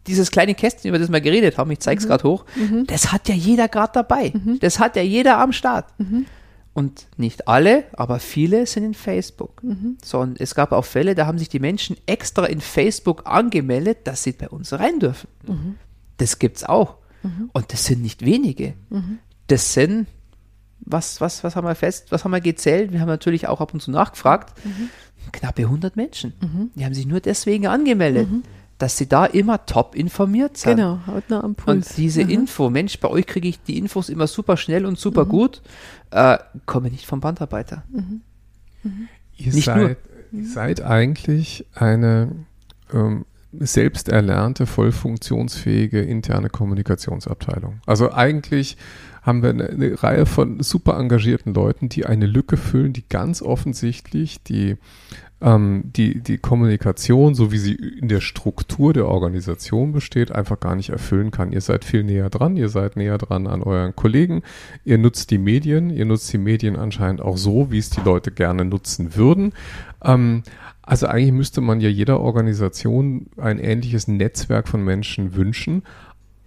[0.06, 2.44] dieses kleine Kästchen, über das wir geredet haben, ich zeig's grad hoch,
[2.86, 4.32] das hat ja jeder gerade dabei.
[4.60, 5.86] Das hat ja jeder am Start.
[6.72, 9.60] Und nicht alle, aber viele sind in Facebook.
[10.04, 13.98] So, und es gab auch Fälle, da haben sich die Menschen extra in Facebook angemeldet,
[14.04, 15.28] dass sie bei uns rein dürfen.
[16.18, 16.96] Das gibt's auch.
[17.52, 18.74] Und das sind nicht wenige.
[19.48, 20.06] Das sind,
[20.80, 22.92] was, was, was haben wir fest, was haben wir gezählt?
[22.92, 24.54] Wir haben natürlich auch ab und zu nachgefragt.
[25.32, 26.32] Knappe 100 Menschen.
[26.74, 28.28] Die haben sich nur deswegen angemeldet,
[28.78, 30.76] dass sie da immer top informiert sind.
[30.76, 31.88] genau, haut noch am Puls.
[31.90, 32.30] Und diese Mhm.
[32.30, 35.60] Info, Mensch, bei euch kriege ich die Infos immer super schnell und super gut,
[36.10, 37.84] äh, komme nicht vom Bandarbeiter.
[39.36, 39.96] Ihr Nicht seid, nur.
[40.40, 42.30] ihr seid eigentlich eine
[42.92, 47.80] ähm, selbst erlernte, voll funktionsfähige interne Kommunikationsabteilung.
[47.86, 48.76] Also eigentlich
[49.22, 53.42] haben wir eine, eine Reihe von super engagierten Leuten, die eine Lücke füllen, die ganz
[53.42, 54.76] offensichtlich die,
[55.42, 60.74] ähm, die, die Kommunikation, so wie sie in der Struktur der Organisation besteht, einfach gar
[60.74, 61.53] nicht erfüllen kann.
[61.53, 64.42] Ihr seid viel näher dran, ihr seid näher dran an euren Kollegen,
[64.84, 68.30] ihr nutzt die Medien, ihr nutzt die Medien anscheinend auch so, wie es die Leute
[68.30, 69.53] gerne nutzen würden.
[70.03, 70.42] Ähm,
[70.82, 75.82] also eigentlich müsste man ja jeder Organisation ein ähnliches Netzwerk von Menschen wünschen.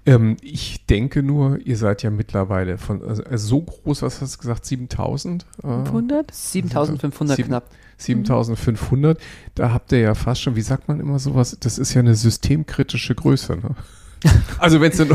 [0.06, 4.40] Ähm, ich denke nur, ihr seid ja mittlerweile von also so groß, was hast du
[4.40, 5.46] gesagt, 7000?
[5.64, 6.32] Äh, 500?
[6.34, 7.70] 7500 Sieben- knapp.
[7.98, 9.18] 7500.
[9.56, 11.56] Da habt ihr ja fast schon, wie sagt man immer sowas?
[11.60, 13.56] Das ist ja eine systemkritische Größe.
[13.56, 13.76] Ne?
[14.58, 15.10] Also wenn's dann,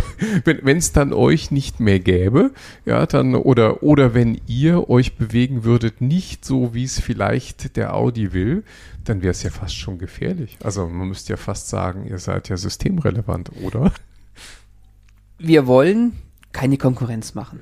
[0.45, 2.53] wenn es dann euch nicht mehr gäbe,
[2.85, 7.95] ja, dann oder oder wenn ihr euch bewegen würdet, nicht so wie es vielleicht der
[7.95, 8.65] Audi will,
[9.05, 10.59] dann wäre es ja fast schon gefährlich.
[10.63, 13.93] Also man müsste ja fast sagen, ihr seid ja systemrelevant, oder?
[15.39, 16.13] Wir wollen
[16.53, 17.61] keine Konkurrenz machen.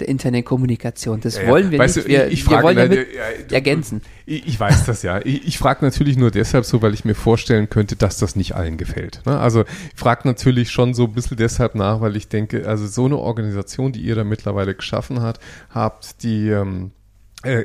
[0.00, 1.20] Der internen Kommunikation.
[1.20, 2.06] Das Ja, wollen wir Weißt nicht.
[2.08, 4.00] du, Wir, ich- wir frage, wollen nein, damit ja, du- ergänzen.
[4.26, 5.20] Ich, ich weiß das ja.
[5.24, 8.54] Ich, ich frage natürlich nur deshalb so, weil ich mir vorstellen könnte, dass das nicht
[8.56, 9.20] allen gefällt.
[9.26, 9.38] Ne?
[9.38, 13.04] Also ich frage natürlich schon so ein bisschen deshalb nach, weil ich denke, also so
[13.04, 15.38] eine Organisation, die ihr da mittlerweile geschaffen hat,
[15.70, 16.90] habt, die ähm,
[17.44, 17.64] äh,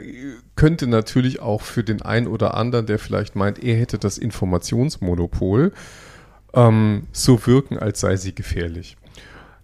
[0.55, 5.71] könnte natürlich auch für den einen oder anderen, der vielleicht meint, er hätte das Informationsmonopol,
[6.53, 8.97] ähm, so wirken, als sei sie gefährlich.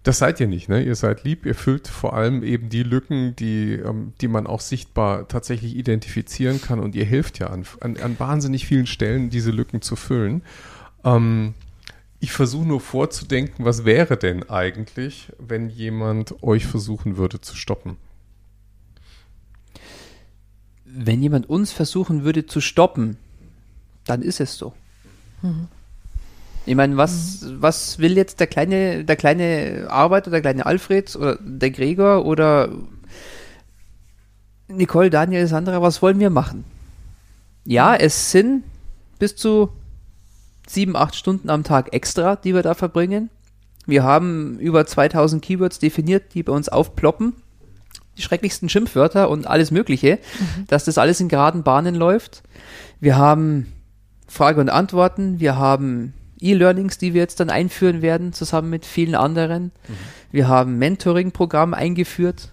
[0.04, 0.82] Das seid ihr nicht, ne?
[0.82, 4.60] Ihr seid lieb, ihr füllt vor allem eben die Lücken, die, ähm, die man auch
[4.60, 9.50] sichtbar tatsächlich identifizieren kann und ihr helft ja an, an, an wahnsinnig vielen Stellen, diese
[9.50, 10.42] Lücken zu füllen.
[11.04, 11.54] Ähm,
[12.20, 17.96] ich versuche nur vorzudenken, was wäre denn eigentlich, wenn jemand euch versuchen würde zu stoppen?
[20.84, 23.16] Wenn jemand uns versuchen würde zu stoppen,
[24.04, 24.74] dann ist es so.
[26.66, 31.36] Ich meine, was, was will jetzt der kleine, der kleine Arbeiter, der kleine Alfred oder
[31.40, 32.70] der Gregor oder
[34.68, 36.64] Nicole, Daniel, Sandra, was wollen wir machen?
[37.64, 38.64] Ja, es sind
[39.18, 39.70] bis zu
[40.66, 43.28] sieben, acht Stunden am Tag extra, die wir da verbringen.
[43.86, 47.34] Wir haben über 2000 Keywords definiert, die bei uns aufploppen.
[48.16, 50.18] Die schrecklichsten Schimpfwörter und alles Mögliche,
[50.68, 52.42] dass das alles in geraden Bahnen läuft.
[53.00, 53.72] Wir haben
[54.26, 55.40] Frage und Antworten.
[55.40, 56.14] Wir haben
[56.44, 59.72] E-Learnings, die wir jetzt dann einführen werden, zusammen mit vielen anderen.
[60.30, 62.52] Wir haben Mentoring-Programm eingeführt.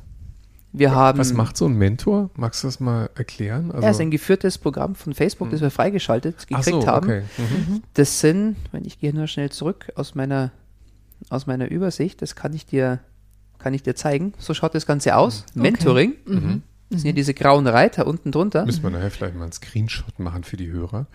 [0.73, 2.29] Wir haben, Was macht so ein Mentor?
[2.35, 3.71] Magst du das mal erklären?
[3.71, 7.07] Also, ja, ist ein geführtes Programm von Facebook, das wir freigeschaltet ach gekriegt so, haben.
[7.07, 7.23] okay.
[7.37, 7.83] Mhm.
[7.93, 10.51] Das sind, wenn ich gehe nur schnell zurück aus meiner,
[11.29, 12.99] aus meiner Übersicht, das kann ich dir,
[13.59, 14.33] kann ich dir zeigen.
[14.37, 15.45] So schaut das Ganze aus.
[15.53, 16.13] Mentoring.
[16.25, 16.63] Mhm.
[16.89, 18.65] Das sind ja diese grauen Reiter unten drunter.
[18.65, 21.07] Müssen wir nachher vielleicht mal einen Screenshot machen für die Hörer.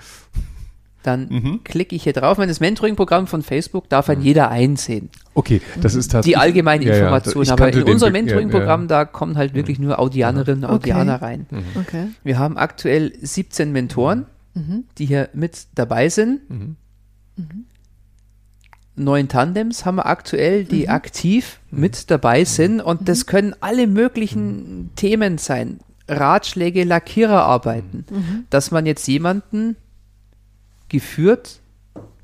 [1.06, 1.60] Dann Mhm.
[1.64, 2.38] klicke ich hier drauf.
[2.38, 5.08] Wenn das Mentoring-Programm von Facebook darf ein jeder einsehen.
[5.34, 6.34] Okay, das ist tatsächlich.
[6.34, 7.42] Die allgemeine Ja, ja, Information.
[7.44, 8.86] ich aber in unserem ja, Mentoring-Programm, ja.
[8.88, 10.92] da kommen halt wirklich nur Audianerinnen und Okay.
[10.92, 11.46] Audianer rein.
[11.76, 12.08] Okay.
[12.24, 14.26] Wir haben aktuell 17 Mentoren,
[14.98, 16.40] die hier mit dabei sind.
[16.50, 16.76] Mhm.
[18.98, 22.80] Neun Tandems haben wir aktuell, die aktiv mit dabei sind.
[22.80, 25.80] Und das können alle möglichen Themen sein.
[26.08, 28.46] Ratschläge, Lackiererarbeiten.
[28.48, 29.76] Dass man jetzt jemanden
[30.88, 31.60] geführt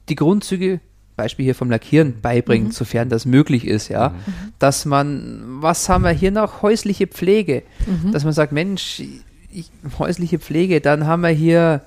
[0.08, 0.80] die Grundzüge
[1.16, 2.72] Beispiel hier vom Lackieren beibringen, Mhm.
[2.72, 4.14] sofern das möglich ist, ja.
[4.58, 6.62] Dass man, was haben wir hier noch?
[6.62, 7.62] Häusliche Pflege.
[7.86, 8.12] Mhm.
[8.12, 9.02] Dass man sagt, Mensch,
[9.52, 11.82] ich, häusliche Pflege, dann haben wir hier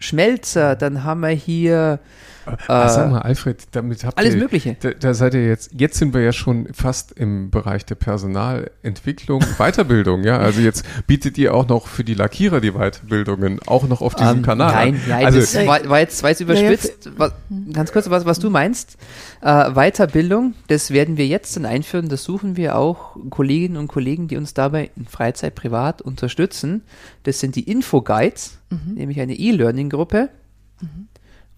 [0.00, 2.00] Schmelzer, dann haben wir hier
[2.46, 4.76] äh, sag mal, Alfred, damit habt alles ihr, Mögliche.
[4.80, 9.42] Da, da seid ihr jetzt, jetzt sind wir ja schon fast im Bereich der Personalentwicklung,
[9.58, 10.38] Weiterbildung, ja.
[10.38, 14.38] Also jetzt bietet ihr auch noch für die Lackierer die Weiterbildungen auch noch auf diesem
[14.38, 14.72] Ähm, Kanal.
[14.72, 17.10] Nein, nein, also, das war, war jetzt, war jetzt überspitzt.
[17.16, 17.32] was,
[17.72, 18.96] ganz kurz, was, was du meinst.
[19.42, 22.08] Äh, Weiterbildung, das werden wir jetzt dann einführen.
[22.08, 26.82] Das suchen wir auch Kolleginnen und Kollegen, die uns dabei in Freizeit, privat unterstützen.
[27.22, 28.58] Das sind die Infoguides,
[28.94, 30.30] nämlich eine E-Learning-Gruppe.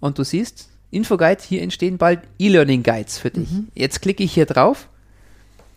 [0.00, 3.48] Und du siehst, Infoguide, hier entstehen bald E-Learning Guides für dich.
[3.74, 4.88] Jetzt klicke ich hier drauf.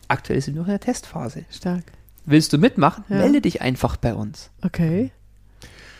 [0.07, 1.45] Aktuell sind wir noch in der Testphase.
[1.49, 1.83] Stark.
[2.25, 3.03] Willst du mitmachen?
[3.09, 3.17] Ja.
[3.17, 4.49] Melde dich einfach bei uns.
[4.61, 5.11] Okay.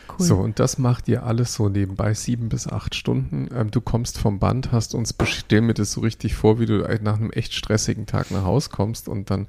[0.07, 0.25] Cool.
[0.25, 3.49] So, und das macht ihr alles so nebenbei, sieben bis acht Stunden.
[3.53, 6.79] Ähm, du kommst vom Band, hast uns, stell mir das so richtig vor, wie du
[7.01, 9.47] nach einem echt stressigen Tag nach Hause kommst und dann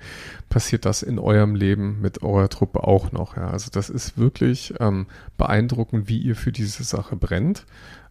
[0.49, 3.37] passiert das in eurem Leben mit eurer Truppe auch noch.
[3.37, 3.51] Ja.
[3.51, 5.07] Also das ist wirklich ähm,
[5.37, 7.67] beeindruckend, wie ihr für diese Sache brennt.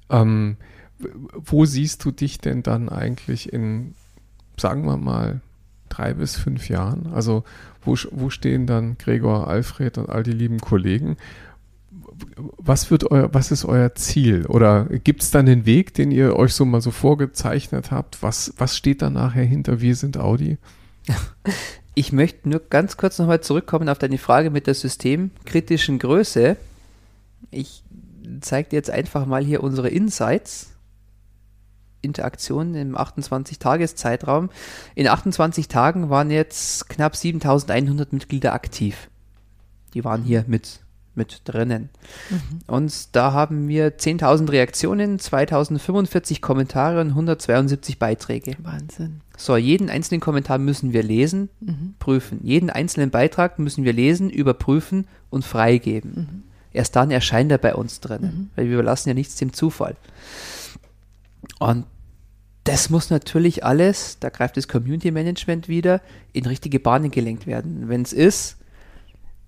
[0.10, 0.58] Ähm,
[1.00, 3.96] wo siehst du dich denn dann eigentlich in,
[4.58, 5.41] sagen wir mal,
[5.89, 7.12] drei bis fünf Jahren?
[7.14, 7.43] Also
[7.84, 11.18] wo, wo stehen dann Gregor, Alfred und all die lieben Kollegen?
[12.58, 14.46] was wird euer, was ist euer Ziel?
[14.48, 18.22] Oder gibt es dann den Weg, den ihr euch so mal so vorgezeichnet habt?
[18.24, 20.58] Was, was steht da nachher hinter Wir sind Audi?
[21.98, 26.58] Ich möchte nur ganz kurz nochmal zurückkommen auf deine Frage mit der systemkritischen Größe.
[27.52, 27.84] Ich
[28.41, 30.74] zeige dir jetzt einfach mal hier unsere Insights.
[32.06, 34.49] Interaktion im 28-Tages-Zeitraum.
[34.95, 39.10] In 28 Tagen waren jetzt knapp 7100 Mitglieder aktiv.
[39.93, 40.82] Die waren hier mit,
[41.16, 41.89] mit drinnen.
[42.68, 48.56] Und da haben wir 10.000 Reaktionen, 2045 Kommentare und 172 Beiträge.
[48.60, 49.22] Wahnsinn.
[49.38, 51.95] So, jeden einzelnen Kommentar müssen wir lesen, Mhm.
[51.99, 52.39] prüfen.
[52.43, 56.12] Jeden einzelnen Beitrag müssen wir lesen, überprüfen und freigeben.
[56.16, 56.43] Mhm.
[56.72, 59.95] Erst dann erscheint er bei uns drin, weil wir überlassen ja nichts dem Zufall.
[61.60, 61.86] Und
[62.66, 66.01] das muss natürlich alles, da greift das Community Management wieder,
[66.34, 67.88] in richtige Bahnen gelenkt werden.
[67.89, 68.57] Wenn es ist,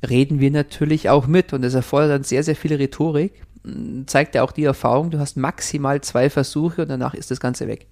[0.08, 3.34] reden wir natürlich auch mit und das erfordert dann sehr, sehr viel Rhetorik.
[3.64, 7.40] Mm, Zeigt ja auch die Erfahrung, du hast maximal zwei Versuche und danach ist das
[7.40, 7.88] Ganze weg.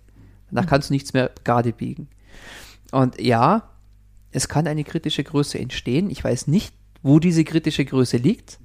[0.51, 2.07] Danach kannst du nichts mehr gerade biegen.
[2.91, 3.71] Und ja,
[4.31, 6.11] es kann eine kritische Größe entstehen.
[6.11, 8.59] Ich weiß nicht, wo diese kritische Größe liegt.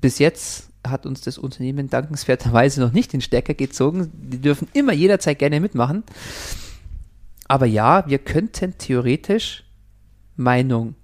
[0.00, 4.10] Bis jetzt hat uns das Unternehmen dankenswerterweise noch nicht den Stecker gezogen.
[4.14, 6.02] Die dürfen immer jederzeit gerne mitmachen.
[7.46, 9.64] Aber ja, wir könnten theoretisch
[10.36, 10.94] Meinung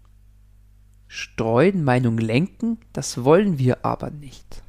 [1.08, 2.78] streuen, Meinung lenken.
[2.92, 4.62] Das wollen wir aber nicht.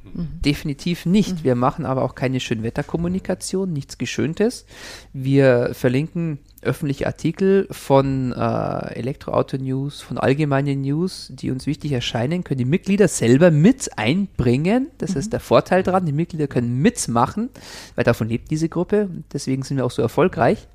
[0.44, 1.44] Definitiv nicht.
[1.44, 4.64] Wir machen aber auch keine Schönwetterkommunikation, nichts Geschöntes.
[5.12, 12.58] Wir verlinken öffentliche Artikel von äh, Elektroauto-News, von allgemeinen News, die uns wichtig erscheinen, können
[12.58, 14.88] die Mitglieder selber mit einbringen.
[14.98, 16.06] Das ist der Vorteil dran.
[16.06, 17.50] Die Mitglieder können mitmachen,
[17.94, 19.08] weil davon lebt diese Gruppe.
[19.32, 20.66] Deswegen sind wir auch so erfolgreich.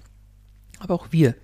[0.79, 1.35] Aber auch wir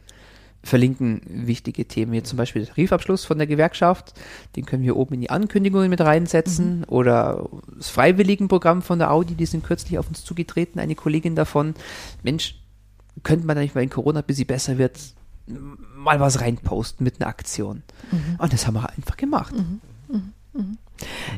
[0.64, 4.14] verlinken wichtige Themen, wie zum Beispiel der Tarifabschluss von der Gewerkschaft,
[4.55, 6.84] den können wir oben in die Ankündigungen mit reinsetzen.
[6.86, 11.74] Oder das Freiwilligenprogramm von der Audi, die sind kürzlich auf uns zugetreten, eine Kollegin davon,
[12.24, 12.55] Mensch,
[13.24, 14.99] könnte man da nicht mal in Corona, bis sie besser wird,
[15.95, 17.84] mal was reinposten mit einer Aktion.
[18.38, 19.53] Und das haben wir einfach gemacht.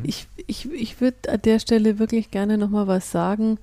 [0.03, 3.59] Ich, ich, ich würde an der Stelle wirklich gerne nochmal was sagen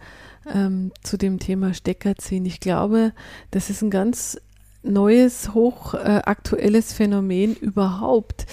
[0.52, 2.46] ähm, zu dem Thema Stecker ziehen.
[2.46, 3.12] Ich glaube,
[3.50, 4.40] das ist ein ganz
[4.82, 8.46] neues, hochaktuelles Phänomen überhaupt,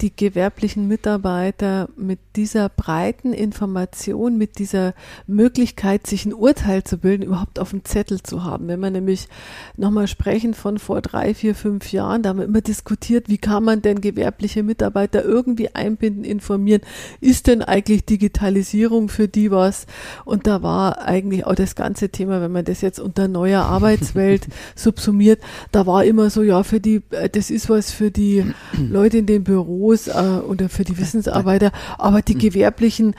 [0.00, 4.94] die gewerblichen Mitarbeiter mit dieser breiten Information, mit dieser
[5.26, 8.68] Möglichkeit, sich ein Urteil zu bilden, überhaupt auf dem Zettel zu haben.
[8.68, 9.28] Wenn wir nämlich
[9.76, 13.64] nochmal sprechen von vor drei, vier, fünf Jahren, da haben wir immer diskutiert, wie kann
[13.64, 16.82] man denn gewerbliche Mitarbeiter irgendwie einbinden, informieren,
[17.20, 19.86] ist denn eigentlich Digitalisierung für die was?
[20.24, 24.46] Und da war eigentlich auch das ganze Thema, wenn man das jetzt unter neuer Arbeitswelt
[24.74, 25.40] subsumiert,
[25.72, 28.44] da war immer so, ja, für die, äh, das ist was für die
[28.78, 33.14] Leute in den Büros äh, oder für die Wissensarbeiter, aber die gewerblichen,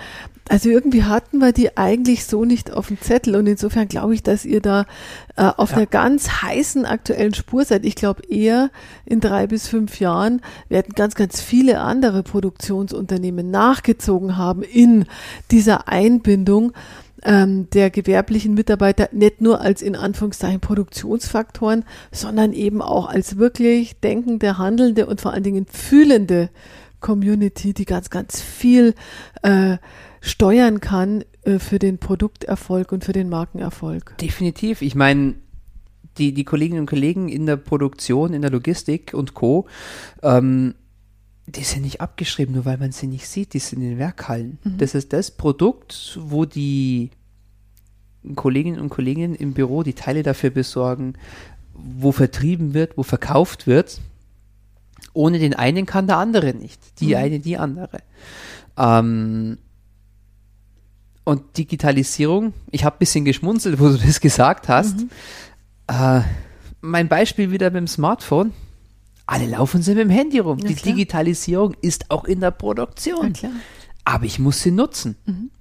[0.49, 4.23] also irgendwie hatten wir die eigentlich so nicht auf dem Zettel und insofern glaube ich,
[4.23, 4.85] dass ihr da
[5.37, 7.85] äh, auf einer ganz heißen aktuellen Spur seid.
[7.85, 8.69] Ich glaube eher
[9.05, 15.05] in drei bis fünf Jahren werden ganz, ganz viele andere Produktionsunternehmen nachgezogen haben in
[15.51, 16.73] dieser Einbindung
[17.23, 23.99] ähm, der gewerblichen Mitarbeiter nicht nur als in Anführungszeichen Produktionsfaktoren, sondern eben auch als wirklich
[23.99, 26.49] denkende, handelnde und vor allen Dingen fühlende
[26.99, 28.93] Community, die ganz, ganz viel
[29.41, 29.77] äh,
[30.21, 34.15] steuern kann äh, für den Produkterfolg und für den Markenerfolg.
[34.19, 34.81] Definitiv.
[34.81, 35.35] Ich meine,
[36.17, 39.67] die, die Kolleginnen und Kollegen in der Produktion, in der Logistik und Co.,
[40.21, 40.75] ähm,
[41.51, 44.59] die sind nicht abgeschrieben, nur weil man sie nicht sieht, die sind in den Werkhallen.
[44.63, 44.77] Mhm.
[44.77, 47.11] Das ist das Produkt, wo die
[48.35, 51.15] Kolleginnen und Kollegen im Büro die Teile dafür besorgen,
[51.73, 53.99] wo vertrieben wird, wo verkauft wird.
[55.13, 56.99] Ohne den einen kann der andere nicht.
[56.99, 57.15] Die mhm.
[57.15, 57.99] eine, die andere.
[58.77, 59.57] Ähm,
[61.23, 64.99] und Digitalisierung, ich habe ein bisschen geschmunzelt, wo du das gesagt hast.
[64.99, 65.09] Mhm.
[65.87, 66.21] Äh,
[66.81, 68.53] mein Beispiel wieder mit dem Smartphone.
[69.31, 70.59] Alle laufen sie mit dem Handy rum.
[70.59, 70.93] Ja, Die klar.
[70.93, 73.33] Digitalisierung ist auch in der Produktion.
[73.41, 73.49] Ja,
[74.03, 75.15] aber ich muss sie nutzen.
[75.25, 75.51] Mhm.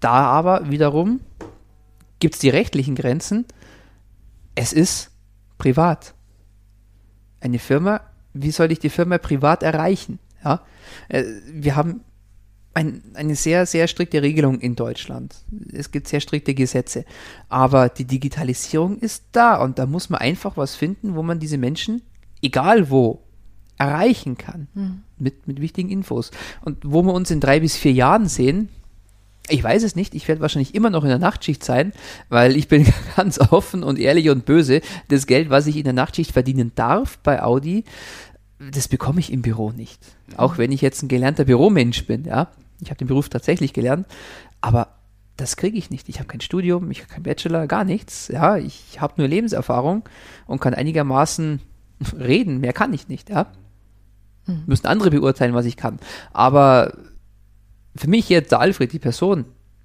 [0.00, 1.20] Da aber wiederum
[2.20, 3.44] gibt es die rechtlichen Grenzen.
[4.54, 5.10] Es ist
[5.58, 6.14] privat.
[7.42, 8.00] Eine Firma,
[8.32, 10.20] wie soll ich die Firma privat erreichen?
[10.42, 10.62] Ja?
[11.10, 12.00] Äh, wir haben
[12.72, 15.36] ein, eine sehr, sehr strikte Regelung in Deutschland.
[15.70, 17.04] Es gibt sehr strikte Gesetze.
[17.50, 21.58] Aber die Digitalisierung ist da und da muss man einfach was finden, wo man diese
[21.58, 22.00] Menschen,
[22.42, 23.22] egal wo,
[23.78, 24.68] erreichen kann.
[24.74, 25.02] Mhm.
[25.18, 26.30] Mit, mit wichtigen Infos.
[26.64, 28.68] Und wo wir uns in drei bis vier Jahren sehen,
[29.48, 30.14] ich weiß es nicht.
[30.14, 31.92] Ich werde wahrscheinlich immer noch in der Nachtschicht sein,
[32.28, 32.86] weil ich bin
[33.16, 34.80] ganz offen und ehrlich und böse.
[35.08, 37.84] Das Geld, was ich in der Nachtschicht verdienen darf bei Audi,
[38.72, 40.00] das bekomme ich im Büro nicht.
[40.36, 42.48] Auch wenn ich jetzt ein gelernter Büromensch bin, ja.
[42.80, 44.06] Ich habe den Beruf tatsächlich gelernt,
[44.60, 44.88] aber
[45.36, 46.08] das kriege ich nicht.
[46.08, 48.28] Ich habe kein Studium, ich habe kein Bachelor, gar nichts.
[48.28, 50.04] Ja, ich habe nur Lebenserfahrung
[50.46, 51.60] und kann einigermaßen
[52.18, 52.60] reden.
[52.60, 53.30] Mehr kann ich nicht.
[53.30, 53.46] Ja,
[54.46, 54.62] mhm.
[54.66, 55.98] müssen andere beurteilen, was ich kann.
[56.32, 56.94] Aber
[57.96, 59.44] für mich jetzt der Alfred, die Person,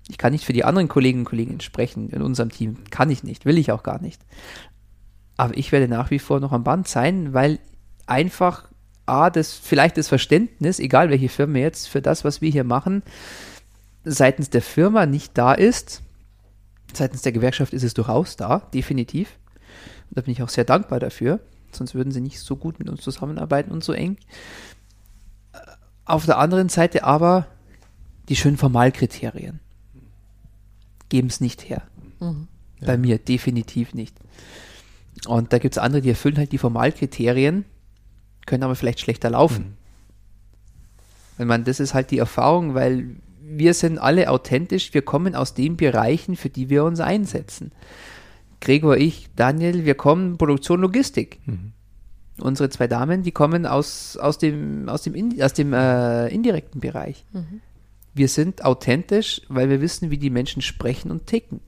[0.09, 2.77] ich kann nicht für die anderen Kolleginnen und Kollegen sprechen in unserem Team.
[2.89, 4.21] Kann ich nicht, will ich auch gar nicht.
[5.37, 7.59] Aber ich werde nach wie vor noch am Band sein, weil
[8.05, 8.67] einfach
[9.05, 13.03] A, das, vielleicht das Verständnis, egal welche Firma jetzt, für das, was wir hier machen,
[14.05, 16.01] seitens der Firma nicht da ist.
[16.93, 19.37] Seitens der Gewerkschaft ist es durchaus da, definitiv.
[20.09, 21.39] Und da bin ich auch sehr dankbar dafür.
[21.75, 24.17] Sonst würden sie nicht so gut mit uns zusammenarbeiten und so eng.
[26.05, 27.47] Auf der anderen Seite aber
[28.29, 29.59] die schönen Formalkriterien
[31.09, 31.83] geben es nicht her.
[32.19, 32.47] Mhm.
[32.81, 32.97] Bei ja.
[32.97, 34.15] mir definitiv nicht.
[35.27, 37.65] Und da gibt es andere, die erfüllen halt die Formalkriterien
[38.45, 39.63] können aber vielleicht schlechter laufen.
[41.37, 41.41] Mhm.
[41.41, 45.53] Ich meine, das ist halt die Erfahrung, weil wir sind alle authentisch, wir kommen aus
[45.53, 47.71] den Bereichen, für die wir uns einsetzen.
[48.63, 51.39] Gregor, ich, Daniel, wir kommen Produktion, Logistik.
[51.45, 51.73] Mhm.
[52.39, 57.25] Unsere zwei Damen, die kommen aus, aus dem, aus dem, aus dem äh, indirekten Bereich.
[57.33, 57.59] Mhm.
[58.13, 61.59] Wir sind authentisch, weil wir wissen, wie die Menschen sprechen und ticken.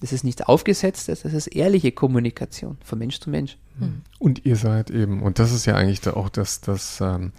[0.00, 3.56] Das ist nicht aufgesetzt, das ist ehrliche Kommunikation von Mensch zu Mensch.
[3.78, 4.02] Mhm.
[4.18, 7.32] Und ihr seid eben, und das ist ja eigentlich auch das, das ähm,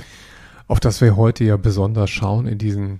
[0.68, 3.00] auf das wir heute ja besonders schauen in diesen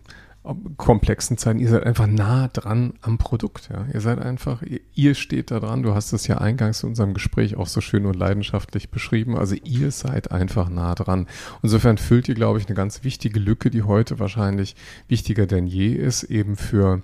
[0.78, 3.70] komplexen Zeiten, ihr seid einfach nah dran am Produkt.
[3.72, 3.86] Ja.
[3.94, 5.84] Ihr seid einfach, ihr, steht da dran.
[5.84, 9.38] Du hast es ja eingangs in unserem Gespräch auch so schön und leidenschaftlich beschrieben.
[9.38, 11.28] Also ihr seid einfach nah dran.
[11.62, 14.76] Insofern füllt ihr, glaube ich, eine ganz wichtige Lücke, die heute wahrscheinlich
[15.08, 17.02] wichtiger denn je ist, eben für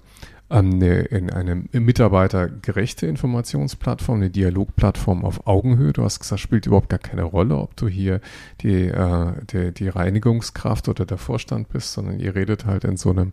[0.48, 5.92] eine, in eine mitarbeitergerechte Informationsplattform, eine Dialogplattform auf Augenhöhe.
[5.92, 8.22] Du hast gesagt, spielt überhaupt gar keine Rolle, ob du hier
[8.62, 13.10] die, äh, die, die Reinigungskraft oder der Vorstand bist, sondern ihr redet halt in so
[13.10, 13.32] einem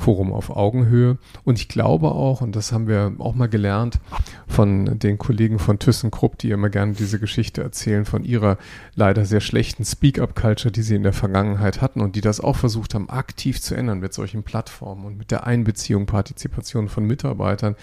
[0.00, 1.18] Forum auf Augenhöhe.
[1.44, 4.00] Und ich glaube auch, und das haben wir auch mal gelernt
[4.48, 8.56] von den Kollegen von ThyssenKrupp, die immer gerne diese Geschichte erzählen von ihrer
[8.94, 12.94] leider sehr schlechten Speak-up-Culture, die sie in der Vergangenheit hatten und die das auch versucht
[12.94, 17.76] haben, aktiv zu ändern mit solchen Plattformen und mit der Einbeziehung, Partizipation von Mitarbeitern,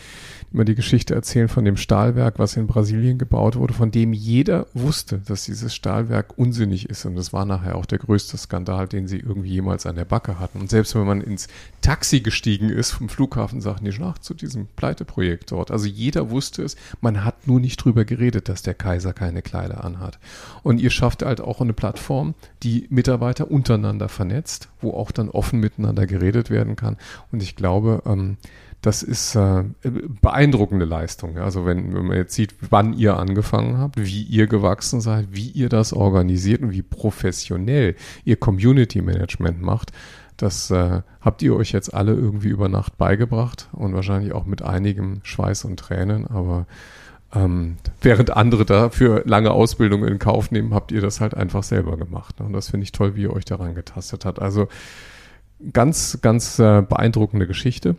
[0.54, 4.68] immer die Geschichte erzählen von dem Stahlwerk, was in Brasilien gebaut wurde, von dem jeder
[4.74, 7.06] wusste, dass dieses Stahlwerk unsinnig ist.
[7.06, 10.40] Und das war nachher auch der größte Skandal, den sie irgendwie jemals an der Backe
[10.40, 10.62] hatten.
[10.62, 11.48] Und selbst wenn man ins
[11.82, 15.72] Taxi gestiegen ist vom Flughafen, sagten die ach, zu diesem Pleiteprojekt dort.
[15.72, 19.84] Also jeder wusste es, man hat nur nicht drüber geredet, dass der Kaiser keine Kleider
[19.84, 20.18] anhat.
[20.64, 25.60] Und ihr schafft halt auch eine Plattform, die Mitarbeiter untereinander vernetzt, wo auch dann offen
[25.60, 26.98] miteinander geredet werden kann.
[27.32, 28.38] Und ich glaube, ähm,
[28.82, 29.64] das ist äh,
[30.22, 31.38] beeindruckende Leistung.
[31.40, 35.50] Also wenn, wenn man jetzt sieht, wann ihr angefangen habt, wie ihr gewachsen seid, wie
[35.50, 39.92] ihr das organisiert und wie professionell ihr Community Management macht,
[40.38, 44.62] das äh, habt ihr euch jetzt alle irgendwie über Nacht beigebracht und wahrscheinlich auch mit
[44.62, 46.68] einigem Schweiß und Tränen, aber
[47.34, 51.98] ähm, während andere dafür lange Ausbildung in Kauf nehmen, habt ihr das halt einfach selber
[51.98, 52.40] gemacht.
[52.40, 52.46] Ne?
[52.46, 54.40] Und das finde ich toll, wie ihr euch daran getastet habt.
[54.40, 54.68] Also
[55.74, 57.96] ganz, ganz äh, beeindruckende Geschichte.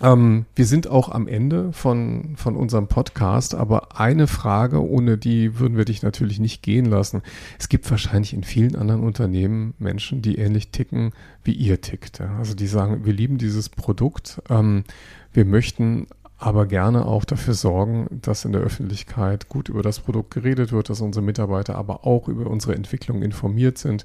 [0.00, 5.58] Ähm, wir sind auch am Ende von, von unserem Podcast, aber eine Frage, ohne die
[5.58, 7.22] würden wir dich natürlich nicht gehen lassen.
[7.58, 12.20] Es gibt wahrscheinlich in vielen anderen Unternehmen Menschen, die ähnlich ticken, wie ihr tickt.
[12.20, 12.36] Ja?
[12.38, 14.84] Also die sagen, wir lieben dieses Produkt, ähm,
[15.32, 16.06] wir möchten
[16.40, 20.88] aber gerne auch dafür sorgen, dass in der Öffentlichkeit gut über das Produkt geredet wird,
[20.88, 24.04] dass unsere Mitarbeiter aber auch über unsere Entwicklung informiert sind.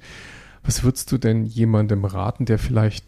[0.63, 3.05] Was würdest du denn jemandem raten, der vielleicht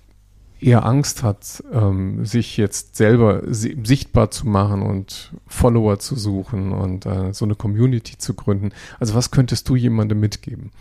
[0.59, 6.71] eher Angst hat, ähm, sich jetzt selber si sichtbar zu machen und Follower zu suchen
[6.71, 8.71] und äh, so eine Community zu gründen?
[8.99, 10.71] Also was könntest du jemandem mitgeben?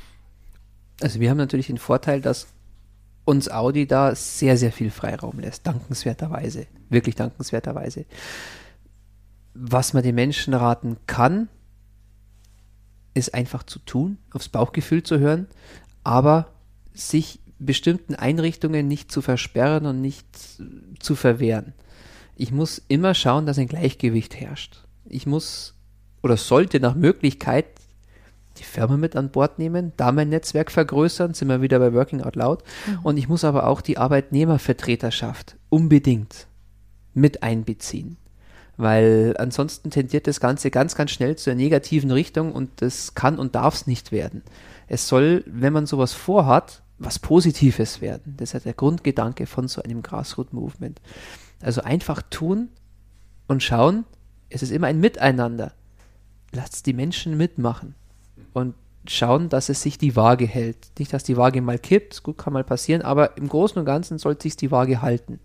[1.01, 2.47] Also wir haben natürlich den Vorteil, dass
[3.25, 8.05] uns Audi da sehr, sehr viel Freiraum lässt, dankenswerterweise, wirklich dankenswerterweise.
[9.55, 11.49] Was man den Menschen raten kann,
[13.15, 15.47] ist einfach zu tun, aufs Bauchgefühl zu hören,
[16.03, 16.49] aber
[16.93, 20.27] sich bestimmten Einrichtungen nicht zu versperren und nicht
[20.99, 21.73] zu verwehren.
[22.37, 24.85] Ich muss immer schauen, dass ein Gleichgewicht herrscht.
[25.09, 25.75] Ich muss
[26.23, 27.67] oder sollte nach Möglichkeit
[28.59, 32.23] die Firma mit an Bord nehmen, da mein Netzwerk vergrößern, sind wir wieder bei Working
[32.23, 32.63] Out Loud.
[32.87, 32.99] Mhm.
[33.03, 36.47] Und ich muss aber auch die Arbeitnehmervertreterschaft unbedingt
[37.13, 38.17] mit einbeziehen.
[38.77, 43.55] Weil ansonsten tendiert das Ganze ganz, ganz schnell zur negativen Richtung und das kann und
[43.55, 44.43] darf es nicht werden.
[44.89, 48.35] Es soll, wenn man sowas vorhat, was Positives werden.
[48.37, 51.01] Das ist ja der Grundgedanke von so einem Grassroot-Movement.
[51.61, 52.69] Also einfach tun
[53.49, 54.05] und schauen,
[54.49, 55.73] es ist immer ein Miteinander.
[56.53, 57.95] Lasst die Menschen mitmachen
[58.53, 58.75] und
[59.07, 60.93] schauen, dass es sich die Waage hält.
[60.99, 64.19] Nicht, dass die Waage mal kippt, gut, kann mal passieren, aber im Großen und Ganzen
[64.19, 65.41] sollte sich die Waage halten.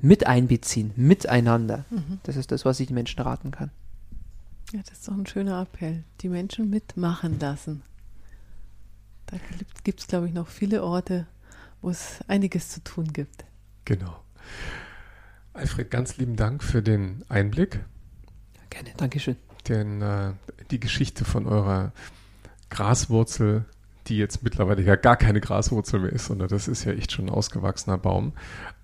[0.00, 1.84] Mit einbeziehen, miteinander.
[1.90, 2.20] Mhm.
[2.22, 3.70] Das ist das, was ich den Menschen raten kann.
[4.72, 6.04] Ja, das ist doch ein schöner Appell.
[6.20, 7.82] Die Menschen mitmachen lassen.
[9.26, 9.36] Da
[9.90, 11.26] gibt es, glaube ich, noch viele Orte,
[11.82, 13.44] wo es einiges zu tun gibt.
[13.84, 14.22] Genau.
[15.52, 17.80] Alfred, ganz lieben Dank für den Einblick.
[18.70, 19.34] Gerne, Dankeschön.
[19.66, 20.34] Denn äh,
[20.70, 21.90] die Geschichte von eurer
[22.68, 23.64] Graswurzel,
[24.06, 27.26] die jetzt mittlerweile ja gar keine Graswurzel mehr ist, sondern das ist ja echt schon
[27.26, 28.34] ein ausgewachsener Baum.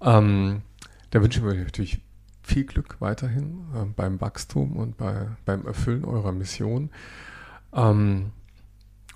[0.01, 0.63] Ähm,
[1.11, 2.01] da wünschen wir euch natürlich
[2.43, 6.91] viel Glück weiterhin äh, beim Wachstum und bei, beim Erfüllen eurer Mission.
[7.73, 8.33] Ähm,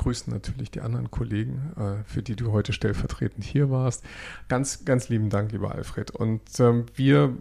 [0.01, 4.03] grüßen natürlich die anderen Kollegen, äh, für die du heute stellvertretend hier warst.
[4.49, 6.11] Ganz, ganz lieben Dank, lieber Alfred.
[6.11, 7.37] Und ähm, wir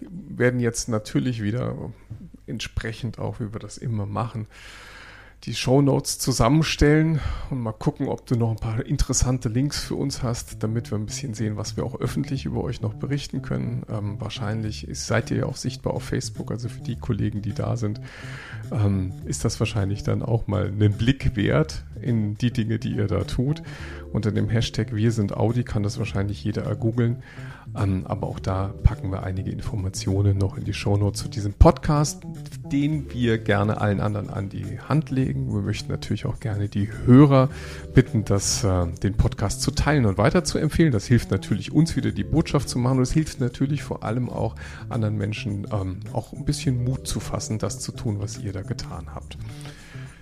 [0.00, 1.76] werden jetzt natürlich wieder
[2.46, 4.46] entsprechend auch, wie wir das immer machen,
[5.44, 7.18] die Show Notes zusammenstellen
[7.50, 10.98] und mal gucken, ob du noch ein paar interessante Links für uns hast, damit wir
[10.98, 13.82] ein bisschen sehen, was wir auch öffentlich über euch noch berichten können.
[13.90, 17.54] Ähm, wahrscheinlich ist, seid ihr ja auch sichtbar auf Facebook, also für die Kollegen, die
[17.54, 18.00] da sind,
[18.70, 23.08] ähm, ist das wahrscheinlich dann auch mal einen Blick wert in die Dinge, die ihr
[23.08, 23.62] da tut.
[24.12, 27.22] Unter dem Hashtag Wir sind Audi kann das wahrscheinlich jeder ergoogeln.
[27.76, 32.22] Ähm, aber auch da packen wir einige Informationen noch in die Shownotes zu diesem Podcast,
[32.70, 35.52] den wir gerne allen anderen an die Hand legen.
[35.52, 37.48] Wir möchten natürlich auch gerne die Hörer
[37.94, 40.92] bitten, das, äh, den Podcast zu teilen und weiterzuempfehlen.
[40.92, 44.28] Das hilft natürlich uns wieder die Botschaft zu machen und es hilft natürlich vor allem
[44.28, 44.54] auch
[44.88, 48.62] anderen Menschen ähm, auch ein bisschen Mut zu fassen, das zu tun, was ihr da
[48.62, 49.38] getan habt.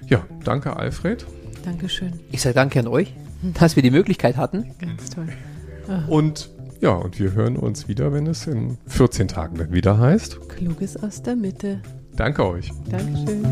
[0.06, 1.26] Ja, danke Alfred.
[1.64, 2.20] Dankeschön.
[2.30, 3.12] Ich sage danke an euch,
[3.58, 4.74] dass wir die Möglichkeit hatten.
[4.78, 5.28] Ganz toll.
[6.08, 6.50] Und
[6.80, 10.48] ja, und wir hören uns wieder, wenn es in 14 Tagen dann wieder heißt.
[10.48, 11.82] Kluges aus der Mitte.
[12.16, 12.72] Danke euch.
[12.88, 13.44] Dankeschön.